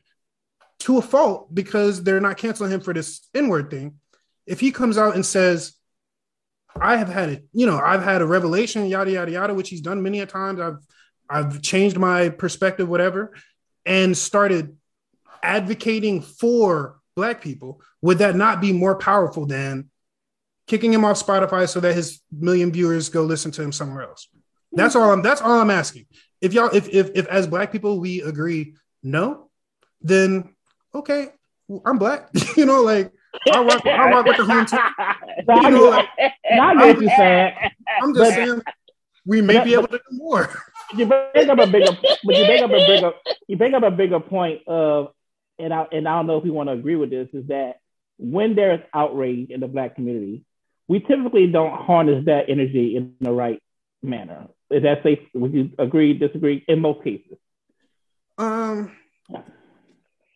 [0.80, 3.94] to a fault because they're not canceling him for this N-word thing.
[4.46, 5.74] If he comes out and says,
[6.74, 9.80] I have had it, you know, I've had a revelation, yada, yada, yada, which he's
[9.80, 10.60] done many a times.
[10.60, 10.78] I've
[11.30, 13.34] I've changed my perspective, whatever,
[13.84, 14.76] and started
[15.42, 19.90] advocating for Black people, would that not be more powerful than
[20.66, 24.28] kicking him off Spotify so that his million viewers go listen to him somewhere else?
[24.72, 25.22] That's all I'm.
[25.22, 26.06] That's all I'm asking.
[26.40, 29.50] If y'all, if if, if as Black people we agree no,
[30.00, 30.54] then
[30.94, 31.28] okay,
[31.84, 32.28] I'm Black.
[32.56, 33.12] you know, like
[33.52, 34.78] I rock, I rock with the team.
[35.62, 36.08] You know, like,
[36.52, 38.62] I'm, I'm just saying
[39.26, 40.44] we may be able to do more
[40.96, 41.92] you bring up a bigger,
[42.24, 43.12] but you bring up a bigger,
[43.46, 45.08] you bring up a bigger point of,
[45.58, 47.76] and I and I don't know if you want to agree with this, is that
[48.18, 50.44] when there's outrage in the black community,
[50.88, 53.62] we typically don't harness that energy in the right
[54.02, 54.48] manner.
[54.70, 55.18] Is that safe?
[55.34, 56.64] Would you agree, disagree?
[56.68, 57.38] In most cases.
[58.38, 58.92] Um.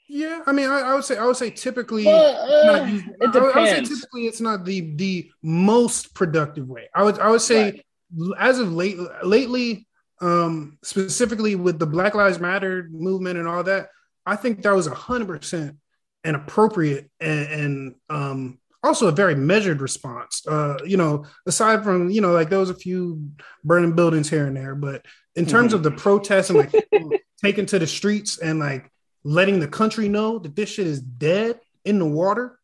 [0.08, 3.36] Yeah, I mean, I, I would say I would say typically, well, uh, it depends.
[3.36, 6.88] I, I, would say typically it's not the the most productive way.
[6.94, 7.82] I would I would say
[8.16, 8.34] right.
[8.38, 9.85] as of late lately,
[10.20, 13.88] um, specifically with the Black Lives Matter movement and all that,
[14.24, 15.76] I think that was hundred percent
[16.24, 20.42] an appropriate and, and um, also a very measured response.
[20.46, 23.30] Uh, you know, aside from you know, like there was a few
[23.64, 25.04] burning buildings here and there, but
[25.34, 25.76] in terms mm-hmm.
[25.76, 26.88] of the protests and like
[27.44, 28.90] taking to the streets and like
[29.22, 32.58] letting the country know that this shit is dead in the water,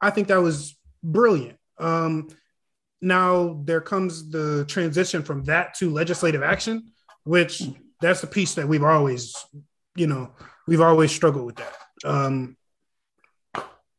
[0.00, 1.58] I think that was brilliant.
[1.78, 2.28] Um,
[3.00, 6.92] now there comes the transition from that to legislative action,
[7.24, 7.62] which
[8.00, 9.34] that's the piece that we've always,
[9.96, 10.32] you know,
[10.66, 11.74] we've always struggled with that.
[12.04, 12.56] Um,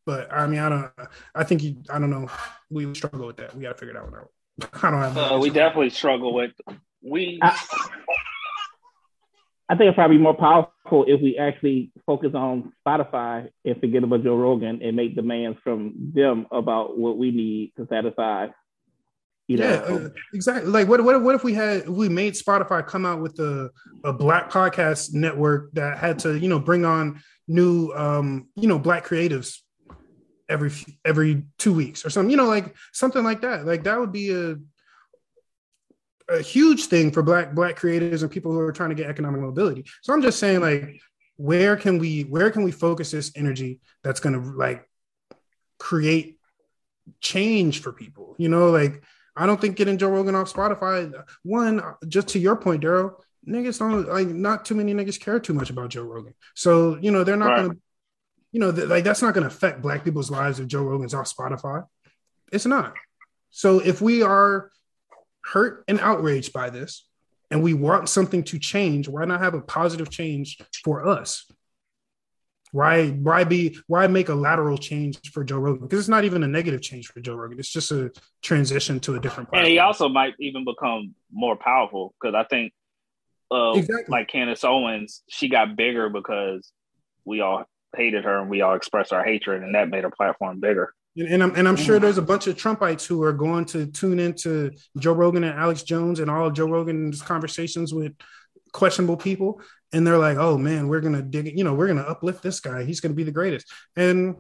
[0.06, 0.91] but I mean, I don't,
[1.34, 2.30] I think you, I don't know,
[2.70, 3.56] we struggle with that.
[3.56, 4.30] We got to figure that one out.
[4.84, 5.18] I don't have.
[5.18, 6.52] Uh, we definitely struggle with.
[7.02, 7.39] We.
[7.41, 7.58] I,
[9.70, 14.24] I think it's probably more powerful if we actually focus on Spotify and forget about
[14.24, 18.47] Joe Rogan and make demands from them about what we need to satisfy
[19.48, 19.70] you know?
[19.70, 20.72] Yeah, uh, exactly.
[20.72, 23.70] Like, what, what, what if we had, if we made Spotify come out with a,
[24.04, 28.80] a black podcast network that had to, you know, bring on new, um, you know,
[28.80, 29.58] black creatives
[30.50, 30.72] every
[31.06, 33.66] every two weeks or something, you know, like something like that.
[33.66, 34.56] Like that would be a
[36.30, 39.42] a huge thing for black black creators and people who are trying to get economic
[39.42, 39.86] mobility.
[40.02, 41.02] So I'm just saying, like,
[41.36, 44.88] where can we where can we focus this energy that's going to like
[45.78, 46.38] create
[47.20, 48.36] change for people?
[48.38, 49.04] You know, like
[49.36, 51.14] I don't think getting Joe Rogan off Spotify.
[51.44, 53.14] One, just to your point, Daryl,
[53.48, 56.34] niggas don't like not too many niggas care too much about Joe Rogan.
[56.56, 57.62] So you know they're not right.
[57.68, 57.78] gonna,
[58.52, 61.34] you know, th- like that's not gonna affect Black people's lives if Joe Rogan's off
[61.34, 61.86] Spotify.
[62.52, 62.96] It's not.
[63.50, 64.72] So if we are
[65.44, 67.06] hurt and outraged by this,
[67.52, 71.52] and we want something to change, why not have a positive change for us?
[72.72, 75.82] Why why be why make a lateral change for Joe Rogan?
[75.84, 77.59] Because it's not even a negative change for Joe Rogan.
[77.59, 78.11] It's just a
[78.41, 79.49] transition to a different.
[79.49, 79.65] Platform.
[79.65, 82.74] And he also might even become more powerful because I think,
[83.51, 84.05] uh, exactly.
[84.07, 86.72] like Candace Owens, she got bigger because
[87.26, 87.65] we all
[87.95, 90.93] hated her and we all expressed our hatred, and that made her platform bigger.
[91.17, 94.17] And I'm and I'm sure there's a bunch of Trumpites who are going to tune
[94.17, 98.13] into Joe Rogan and Alex Jones and all of Joe Rogan's conversations with
[98.72, 99.61] questionable people,
[99.94, 102.84] and they're like, "Oh man, we're gonna dig, you know, we're gonna uplift this guy.
[102.84, 104.38] He's gonna be the greatest." And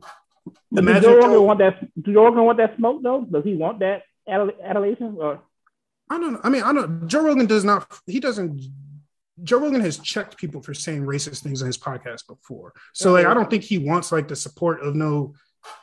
[0.75, 1.79] imagine Joe Rogan want that.
[2.01, 3.25] Does Joe Rogan want that smoke though?
[3.29, 5.41] Does he want that adulation or?
[6.09, 6.33] I don't.
[6.33, 6.41] know.
[6.43, 7.07] I mean, I don't.
[7.07, 7.91] Joe Rogan does not.
[8.05, 8.61] He doesn't.
[9.43, 13.25] Joe Rogan has checked people for saying racist things on his podcast before, so like
[13.25, 15.33] I don't think he wants like the support of no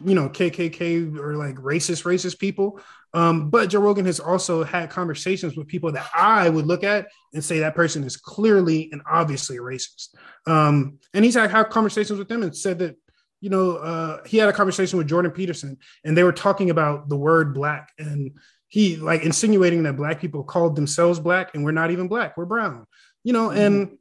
[0.05, 2.81] you know KKK or like racist racist people.
[3.14, 7.09] Um, but Joe Rogan has also had conversations with people that I would look at
[7.33, 10.14] and say that person is clearly and obviously a racist.
[10.47, 12.97] Um, and he's had, had conversations with them and said that
[13.41, 17.09] you know uh, he had a conversation with Jordan Peterson and they were talking about
[17.09, 18.33] the word black and
[18.68, 22.45] he like insinuating that black people called themselves black and we're not even black we're
[22.45, 22.85] brown
[23.24, 23.59] you know mm-hmm.
[23.59, 23.99] and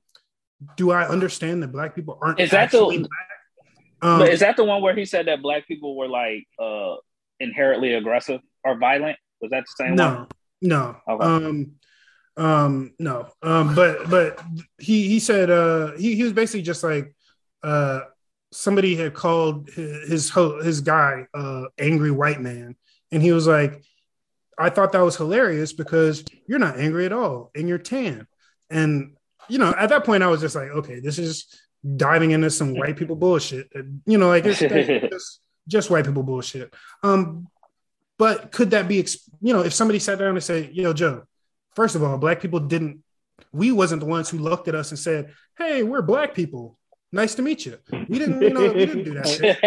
[0.75, 3.09] do I understand that black people aren't is that the black?
[4.01, 6.95] Um, but is that the one where he said that black people were like uh
[7.39, 9.17] inherently aggressive or violent?
[9.41, 10.27] Was that the same no, one?
[10.61, 10.97] No.
[11.07, 11.25] Okay.
[11.25, 11.71] Um
[12.37, 13.29] um no.
[13.41, 14.41] Um but but
[14.77, 17.15] he he said uh he, he was basically just like
[17.63, 18.01] uh
[18.51, 20.31] somebody had called his his,
[20.63, 22.75] his guy uh angry white man
[23.11, 23.83] and he was like
[24.57, 28.27] I thought that was hilarious because you're not angry at all and you're tan.
[28.69, 29.15] And
[29.49, 31.45] you know, at that point I was just like, okay, this is
[31.95, 33.69] diving into some white people bullshit.
[34.05, 36.73] You know, like it's just, just white people bullshit.
[37.03, 37.47] Um,
[38.17, 39.05] but could that be,
[39.41, 41.23] you know, if somebody sat down and said, "Yo, Joe,
[41.75, 43.03] first of all, black people didn't.
[43.51, 46.77] We wasn't the ones who looked at us and said, "Hey, we're black people.
[47.11, 49.57] Nice to meet you." We didn't, you know, we didn't do that shit.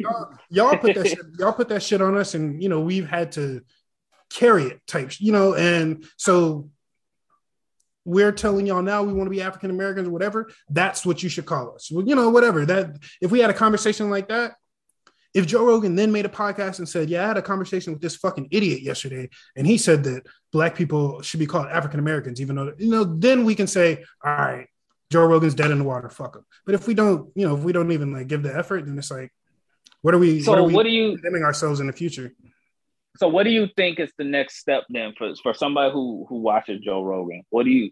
[0.00, 2.80] y'all, y'all, y'all put that shit, y'all put that shit on us, and you know,
[2.80, 3.62] we've had to
[4.32, 6.70] carry it types, you know, and so
[8.04, 11.28] we're telling y'all now we want to be African Americans or whatever, that's what you
[11.28, 11.90] should call us.
[11.90, 12.66] Well, you know, whatever.
[12.66, 14.54] That if we had a conversation like that,
[15.34, 18.02] if Joe Rogan then made a podcast and said, Yeah, I had a conversation with
[18.02, 22.40] this fucking idiot yesterday, and he said that black people should be called African Americans,
[22.40, 24.66] even though, you know, then we can say, All right,
[25.10, 26.44] Joe Rogan's dead in the water, fuck him.
[26.66, 28.98] But if we don't, you know, if we don't even like give the effort, then
[28.98, 29.32] it's like,
[30.02, 32.34] what are we so what are we what do you condemning ourselves in the future?
[33.16, 36.40] So what do you think is the next step then for for somebody who who
[36.40, 37.42] watches Joe Rogan?
[37.50, 37.90] What do you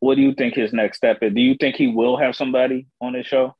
[0.00, 1.32] what do you think his next step is?
[1.32, 3.54] Do you think he will have somebody on his show?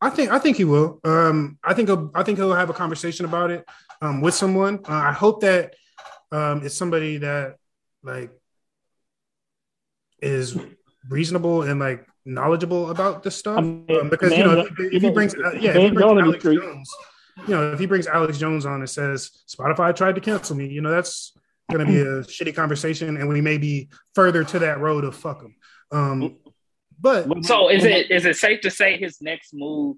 [0.00, 1.00] I think I think he will.
[1.04, 3.64] Um, I think he'll, I think he'll have a conversation about it
[4.02, 4.80] um, with someone.
[4.88, 5.74] Uh, I hope that
[6.30, 7.56] um, it's somebody that
[8.02, 8.30] like
[10.20, 10.58] is
[11.08, 13.58] reasonable and like knowledgeable about this stuff.
[13.58, 16.90] Um, because you know, if, if he brings, uh, yeah, if he brings Alex Jones,
[17.46, 20.68] you know, if he brings Alex Jones on and says Spotify tried to cancel me,
[20.68, 21.36] you know, that's
[21.70, 25.16] going to be a shitty conversation, and we may be further to that road of
[25.16, 25.56] fuck him.
[25.90, 26.36] Um,
[27.00, 29.96] but so is it is it safe to say his next move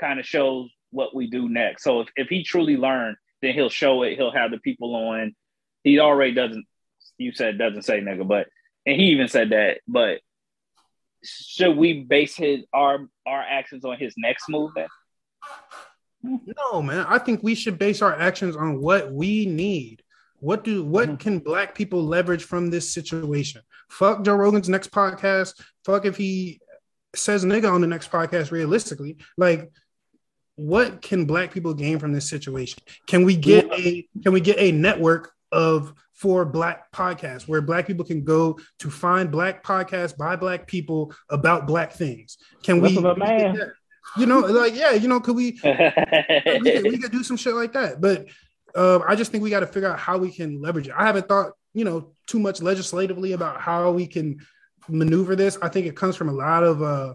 [0.00, 1.84] kind of shows what we do next?
[1.84, 4.16] So if, if he truly learned, then he'll show it.
[4.16, 5.34] He'll have the people on.
[5.82, 6.64] He already doesn't.
[7.18, 8.48] You said doesn't say nigga, but
[8.84, 9.80] and he even said that.
[9.86, 10.20] But
[11.22, 14.88] should we base his our our actions on his next move then?
[16.24, 17.04] No, man.
[17.08, 20.02] I think we should base our actions on what we need.
[20.40, 21.16] What do what mm-hmm.
[21.16, 23.62] can black people leverage from this situation?
[23.88, 25.60] Fuck Joe Rogan's next podcast.
[25.84, 26.60] Fuck if he
[27.14, 29.18] says nigga on the next podcast realistically.
[29.36, 29.70] Like
[30.56, 32.80] what can black people gain from this situation?
[33.06, 37.86] Can we get a can we get a network of for black podcasts where black
[37.86, 42.38] people can go to find black podcasts by black people about black things?
[42.62, 42.94] Can we,
[44.16, 47.54] you know, like yeah, you know, could we we, could, we could do some shit
[47.54, 48.00] like that.
[48.00, 48.26] But
[48.74, 50.94] uh, I just think we got to figure out how we can leverage it.
[50.96, 54.38] I haven't thought, you know, too much legislatively about how we can
[54.88, 55.58] maneuver this.
[55.62, 56.82] I think it comes from a lot of.
[56.82, 57.14] Uh,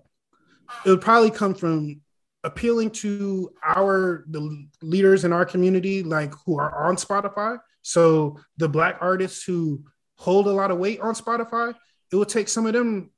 [0.86, 2.02] it would probably come from
[2.44, 7.58] appealing to our the leaders in our community, like who are on Spotify.
[7.82, 9.84] So the black artists who
[10.16, 11.74] hold a lot of weight on Spotify,
[12.12, 13.12] it would take some of them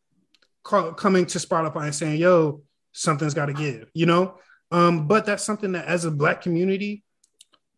[0.63, 4.35] call, coming to Spotify and saying, "Yo, something's got to give," you know.
[4.71, 7.03] Um, but that's something that, as a black community,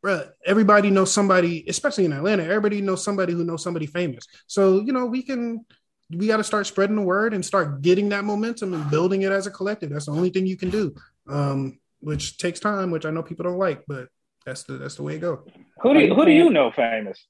[0.01, 4.25] bro, everybody knows somebody, especially in Atlanta, everybody knows somebody who knows somebody famous.
[4.45, 5.65] So, you know, we can,
[6.11, 9.31] we got to start spreading the word and start getting that momentum and building it
[9.31, 9.89] as a collective.
[9.89, 10.93] That's the only thing you can do,
[11.27, 14.09] um, which takes time, which I know people don't like, but
[14.45, 15.45] That's the that's the way it go.
[15.81, 17.25] Who do you, who do you know famous?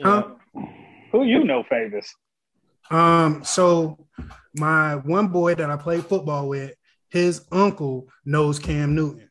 [0.00, 0.34] Huh?
[1.12, 2.14] Who you know famous?
[2.90, 4.06] Um, so
[4.54, 6.74] my one boy that I played football with,
[7.14, 9.30] his uncle knows Cam Newton.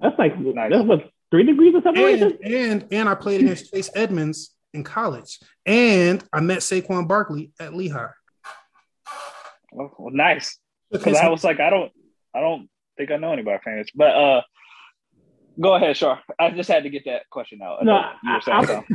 [0.00, 2.38] That's like that's what three degrees of separation.
[2.44, 5.38] and and I played against Chase Edmonds in college.
[5.64, 8.08] And I met Saquon Barkley at Lehigh.
[9.72, 10.58] Oh, well, nice.
[10.90, 11.92] Because Because I was like, I don't,
[12.34, 13.88] I don't think I know anybody famous.
[13.94, 14.42] But uh,
[15.60, 16.20] go ahead, Shar.
[16.38, 17.84] I just had to get that question out.
[17.84, 18.14] No, I.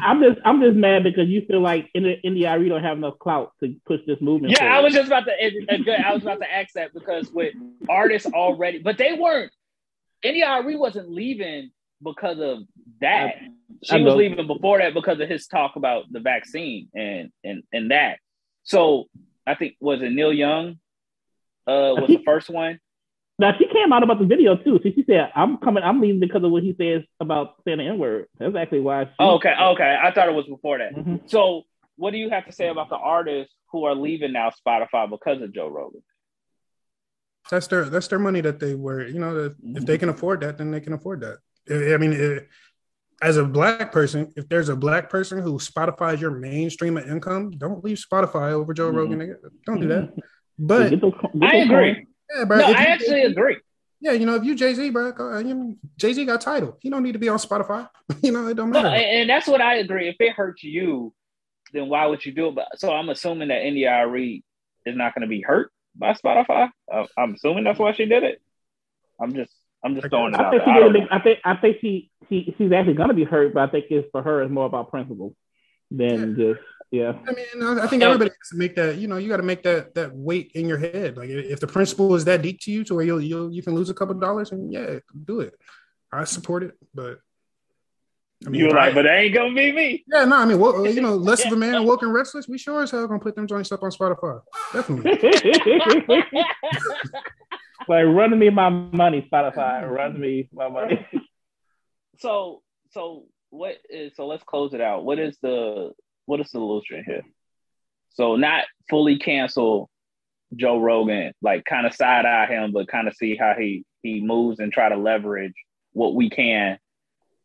[0.01, 2.97] I'm just I'm just mad because you feel like in the India Arie don't have
[2.97, 4.55] enough clout to push this movement.
[4.59, 5.31] Yeah, I was just about to.
[5.37, 5.99] it- good.
[5.99, 7.53] I was about to ask that because with
[7.89, 9.51] artists already, but they weren't.
[10.21, 12.59] India Arie wasn't leaving because of
[13.01, 13.35] that.
[13.83, 17.63] She I was leaving before that because of his talk about the vaccine and and
[17.73, 18.19] and that.
[18.63, 19.05] So
[19.45, 20.77] I think was it Neil Young?
[21.65, 22.79] Uh, was the first one.
[23.39, 24.79] Now she came out about the video too.
[24.83, 25.83] So she said, "I'm coming.
[25.83, 29.05] I'm leaving because of what he says about saying the N word." That's actually why.
[29.05, 29.97] She, Oh, okay, okay.
[30.01, 30.93] I thought it was before that.
[30.95, 31.29] Mhm.
[31.29, 31.63] So
[31.95, 35.41] what do you have to say about the artists who are leaving now Spotify because
[35.41, 36.03] of Joe Rogan?
[37.51, 39.05] that's their that's their money that they were.
[39.05, 41.37] You know, that if they can afford that, then they can afford that.
[41.69, 42.47] I I mean, it,
[43.21, 47.07] as a black person, if there's a black person who Spotify is your mainstream of
[47.09, 48.95] income, don't leave Spotify over Joe Mhm.
[48.95, 49.37] Rogan.
[49.65, 50.13] Don't do that.
[50.59, 52.05] But get those- get I those agree.
[52.33, 52.39] Coins.
[52.39, 52.57] yeah, bro.
[52.57, 53.57] No, if you- I actually agree.
[54.01, 56.77] Yeah, you know, if you Jay Z, bro, go- you Jay Z got Tidal.
[56.81, 57.87] He don't need to be on Spotify.
[58.21, 58.89] you know, it don't matter.
[58.89, 60.09] and, and that's what I agree.
[60.09, 61.13] If it hurts you,
[61.71, 62.65] then why would you do it?
[62.75, 64.43] So I'm assuming that India Arie
[64.85, 66.69] is not going to be hurt by Spotify.
[66.91, 68.41] Uh, I'm assuming that's why she did it.
[69.21, 69.53] I'm just,
[69.85, 70.73] I'm just throwing it I out think there.
[70.75, 73.13] she I did a don't big, I think I think she she she's actually gonna
[73.13, 75.33] be hurt, but I think it's for her it's more about principle
[75.91, 76.59] than just
[76.93, 77.13] yeah.
[77.27, 78.11] I mean, I I think No.
[78.11, 78.97] everybody has to make that.
[78.97, 81.17] You know, you got to make that that weight in your head.
[81.17, 83.73] Like, if the principle is that deep to you, to where you'll you'll you can
[83.73, 85.53] lose a couple dollars, and yeah, do it.
[86.11, 87.17] I support it, but
[88.45, 88.57] I know.
[88.59, 90.03] you're I- like, but they ain't gonna be me.
[90.07, 92.47] yeah, no, I mean, well, you know, less of a man, woke and restless.
[92.47, 94.41] We sure as hell gonna put them joints up on Spotify.
[94.71, 95.31] Definitely.
[97.87, 99.89] like run me my money, Spotify.
[99.89, 101.05] Run me my money.
[102.19, 104.15] so, so what is?
[104.15, 105.03] So let's close it out.
[105.05, 105.93] What is the
[106.25, 107.21] what is the solution here?
[108.11, 109.89] So not fully cancel
[110.55, 114.21] Joe Rogan, like kind of side eye him, but kind of see how he he
[114.21, 115.53] moves and try to leverage
[115.93, 116.77] what we can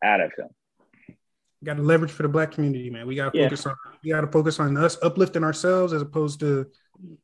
[0.03, 0.49] out of him.
[1.65, 3.07] got to leverage for the black community, man.
[3.07, 3.47] We got to Yeah.
[3.47, 3.75] focus on
[4.05, 6.67] we got to focus on us uplifting ourselves as opposed to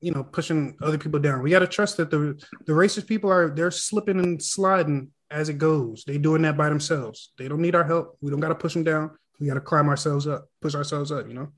[0.01, 1.43] you know pushing other people down.
[1.43, 2.35] We got to trust that the
[2.67, 6.05] the racist people are they're slipping and sliding as it goes.
[6.07, 7.33] They doing that by themselves.
[7.39, 8.17] They don't need our help.
[8.23, 9.11] We don't got to push them down.
[9.41, 11.27] We got to climb ourselves up, push ourselves up.
[11.29, 11.49] You know.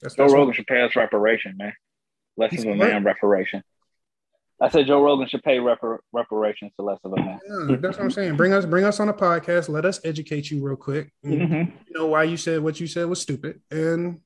[0.00, 1.72] That's, Joe that's Rogan should pay us reparation, man.
[2.36, 3.62] Less He of a man reparation.
[4.60, 7.40] I said Joe Rogan should pay repar- reparations to less of a man.
[7.48, 8.36] Yeah, that's what I'm saying.
[8.36, 9.68] Bring us, bring us on a podcast.
[9.68, 11.12] Let us educate you real quick.
[11.24, 11.72] Mhm.
[11.86, 14.20] You know why you said what you said was stupid, and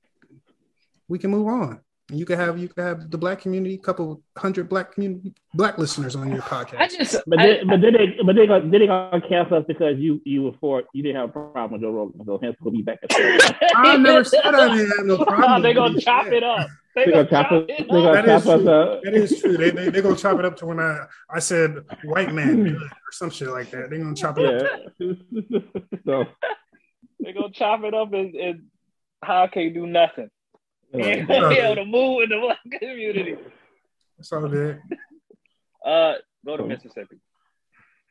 [1.08, 1.80] we can move on.
[2.11, 5.76] And you can have you can have the black community, couple hundred black community black
[5.76, 6.78] listeners on your podcast.
[6.78, 9.59] I just, But I- then, but then they, but they gonna, then they gonna cancel
[9.59, 12.38] us because you, you were for, you didn't have a problem with Joe Rogan, so
[12.42, 12.98] hence we'll be back.
[13.02, 13.11] At
[13.76, 15.62] I never said I didn't have no problem.
[15.62, 16.32] They're gonna with chop that.
[16.32, 16.66] it up.
[16.94, 18.70] They They gonna chop us, they gonna That chop is us true.
[18.70, 19.02] up.
[19.02, 19.56] That is true.
[19.59, 22.82] They they they gonna chop it up to when I I said white man hmm.
[22.82, 23.90] or some shit like that.
[23.90, 24.82] They gonna chop it up.
[26.06, 26.24] So,
[27.20, 28.62] They're gonna chop it up and, and
[29.22, 30.30] how I can't do nothing.
[30.93, 33.36] Yeah, be able to move in the black community.
[34.16, 34.80] That's all good.
[35.84, 36.14] Uh,
[36.45, 37.18] go to Mississippi.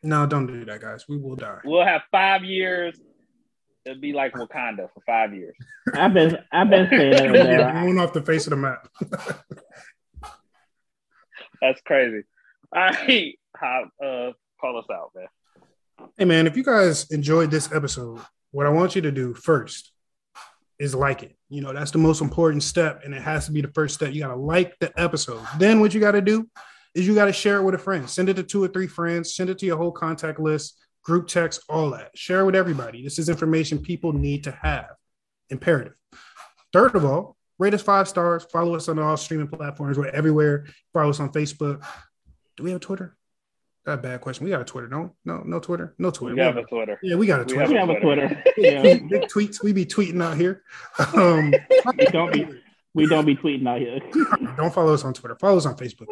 [0.03, 1.05] No, don't do that, guys.
[1.09, 1.59] We will die.
[1.65, 2.99] We'll have five years.
[3.85, 5.55] It'll be like Wakanda for five years.
[5.93, 7.31] I've been, I've been saying that.
[7.47, 7.85] man.
[7.85, 8.87] Going off the face of the map.
[11.61, 12.23] That's crazy.
[12.75, 15.27] All right, how, uh, call us out, man.
[16.17, 18.19] Hey man, if you guys enjoyed this episode,
[18.51, 19.91] what I want you to do first
[20.77, 21.36] is like it.
[21.49, 24.13] You know, that's the most important step, and it has to be the first step.
[24.13, 25.41] You gotta like the episode.
[25.57, 26.49] Then what you gotta do
[26.93, 28.09] is you gotta share it with a friend.
[28.09, 31.27] Send it to two or three friends, send it to your whole contact list, group
[31.27, 32.17] text, all that.
[32.17, 33.01] Share it with everybody.
[33.01, 34.89] This is information people need to have.
[35.49, 35.93] Imperative.
[36.73, 39.97] Third of all, rate us five stars, follow us on all streaming platforms.
[39.97, 40.65] We're everywhere.
[40.91, 41.85] Follow us on Facebook.
[42.57, 43.15] Do we have Twitter?
[43.87, 44.43] That's a bad question.
[44.43, 44.89] We got a Twitter.
[44.89, 45.95] No, no, no Twitter.
[45.97, 46.35] No Twitter.
[46.35, 46.99] We have a Twitter.
[47.01, 47.71] Yeah, we got a Twitter.
[47.71, 48.43] We have a Twitter.
[48.57, 48.81] Yeah.
[48.81, 49.63] Big tweets.
[49.63, 50.63] We be tweeting out here.
[51.15, 51.53] Um,
[51.97, 52.45] We don't be,
[52.93, 54.01] we don't be tweeting out here.
[54.57, 55.37] don't follow us on Twitter.
[55.39, 56.07] Follow us on Facebook.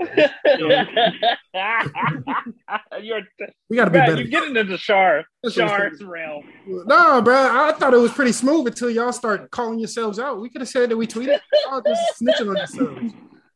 [3.01, 3.21] you're,
[3.69, 4.21] We got to be bro, better.
[4.21, 6.43] you're getting into Shar, That's what I'm Shar's realm.
[6.65, 7.35] No, bro.
[7.35, 10.39] I thought it was pretty smooth until y'all start calling yourselves out.
[10.39, 11.41] We could have said that we tweeted.
[11.65, 13.13] Y'all just snitching on yourselves.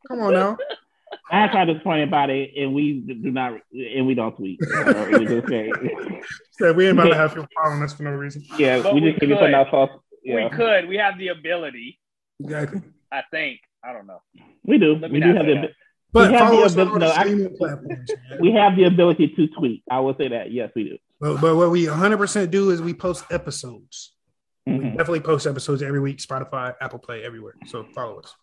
[0.08, 0.58] Come on now.
[1.30, 4.60] That's how disappointed about it, and we do not, and we don't tweet.
[4.64, 5.70] So we just say,
[6.52, 8.44] So we ain't about to have people following us for no reason.
[8.58, 9.54] yeah, But we we just keep putting could.
[9.54, 9.90] our sauce.
[10.22, 10.88] Yeah, We could.
[10.88, 11.98] We have the ability.
[12.40, 12.82] Exactly.
[13.12, 13.60] I think.
[13.84, 14.20] I don't know.
[14.64, 14.96] we do.
[14.96, 15.70] Let We do have the that.
[16.12, 18.10] But We have follow the us on all the no, I- streaming platforms.
[18.40, 19.82] we have the ability to tweet.
[19.90, 20.52] I will say that.
[20.52, 20.98] Yes, we do.
[21.20, 24.12] But, but what we 100% do is we post episodes.
[24.66, 24.90] We Mhm.
[24.92, 26.18] definitely post episodes every week.
[26.18, 27.54] Spotify, Apple Play, everywhere.
[27.66, 28.34] So follow us.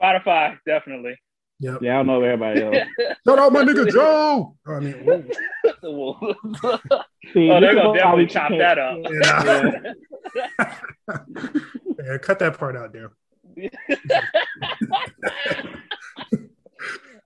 [0.00, 1.16] Spotify, definitely.
[1.62, 1.78] Yep.
[1.80, 2.88] Yeah, I don't know everybody else.
[3.24, 4.56] Shout out my nigga Joe.
[4.66, 5.24] I mean, whoa.
[5.84, 7.04] oh,
[7.34, 8.98] they're gonna definitely chop can't- that up.
[9.08, 9.92] Yeah.
[12.04, 13.12] Yeah, cut that part out there.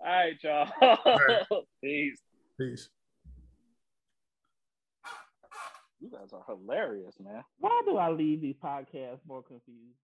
[0.00, 0.68] All right, y'all.
[0.82, 1.46] right.
[1.82, 2.20] Peace.
[2.60, 2.90] Peace.
[5.98, 7.42] You guys are hilarious, man.
[7.58, 9.96] Why do I leave these podcasts more confused?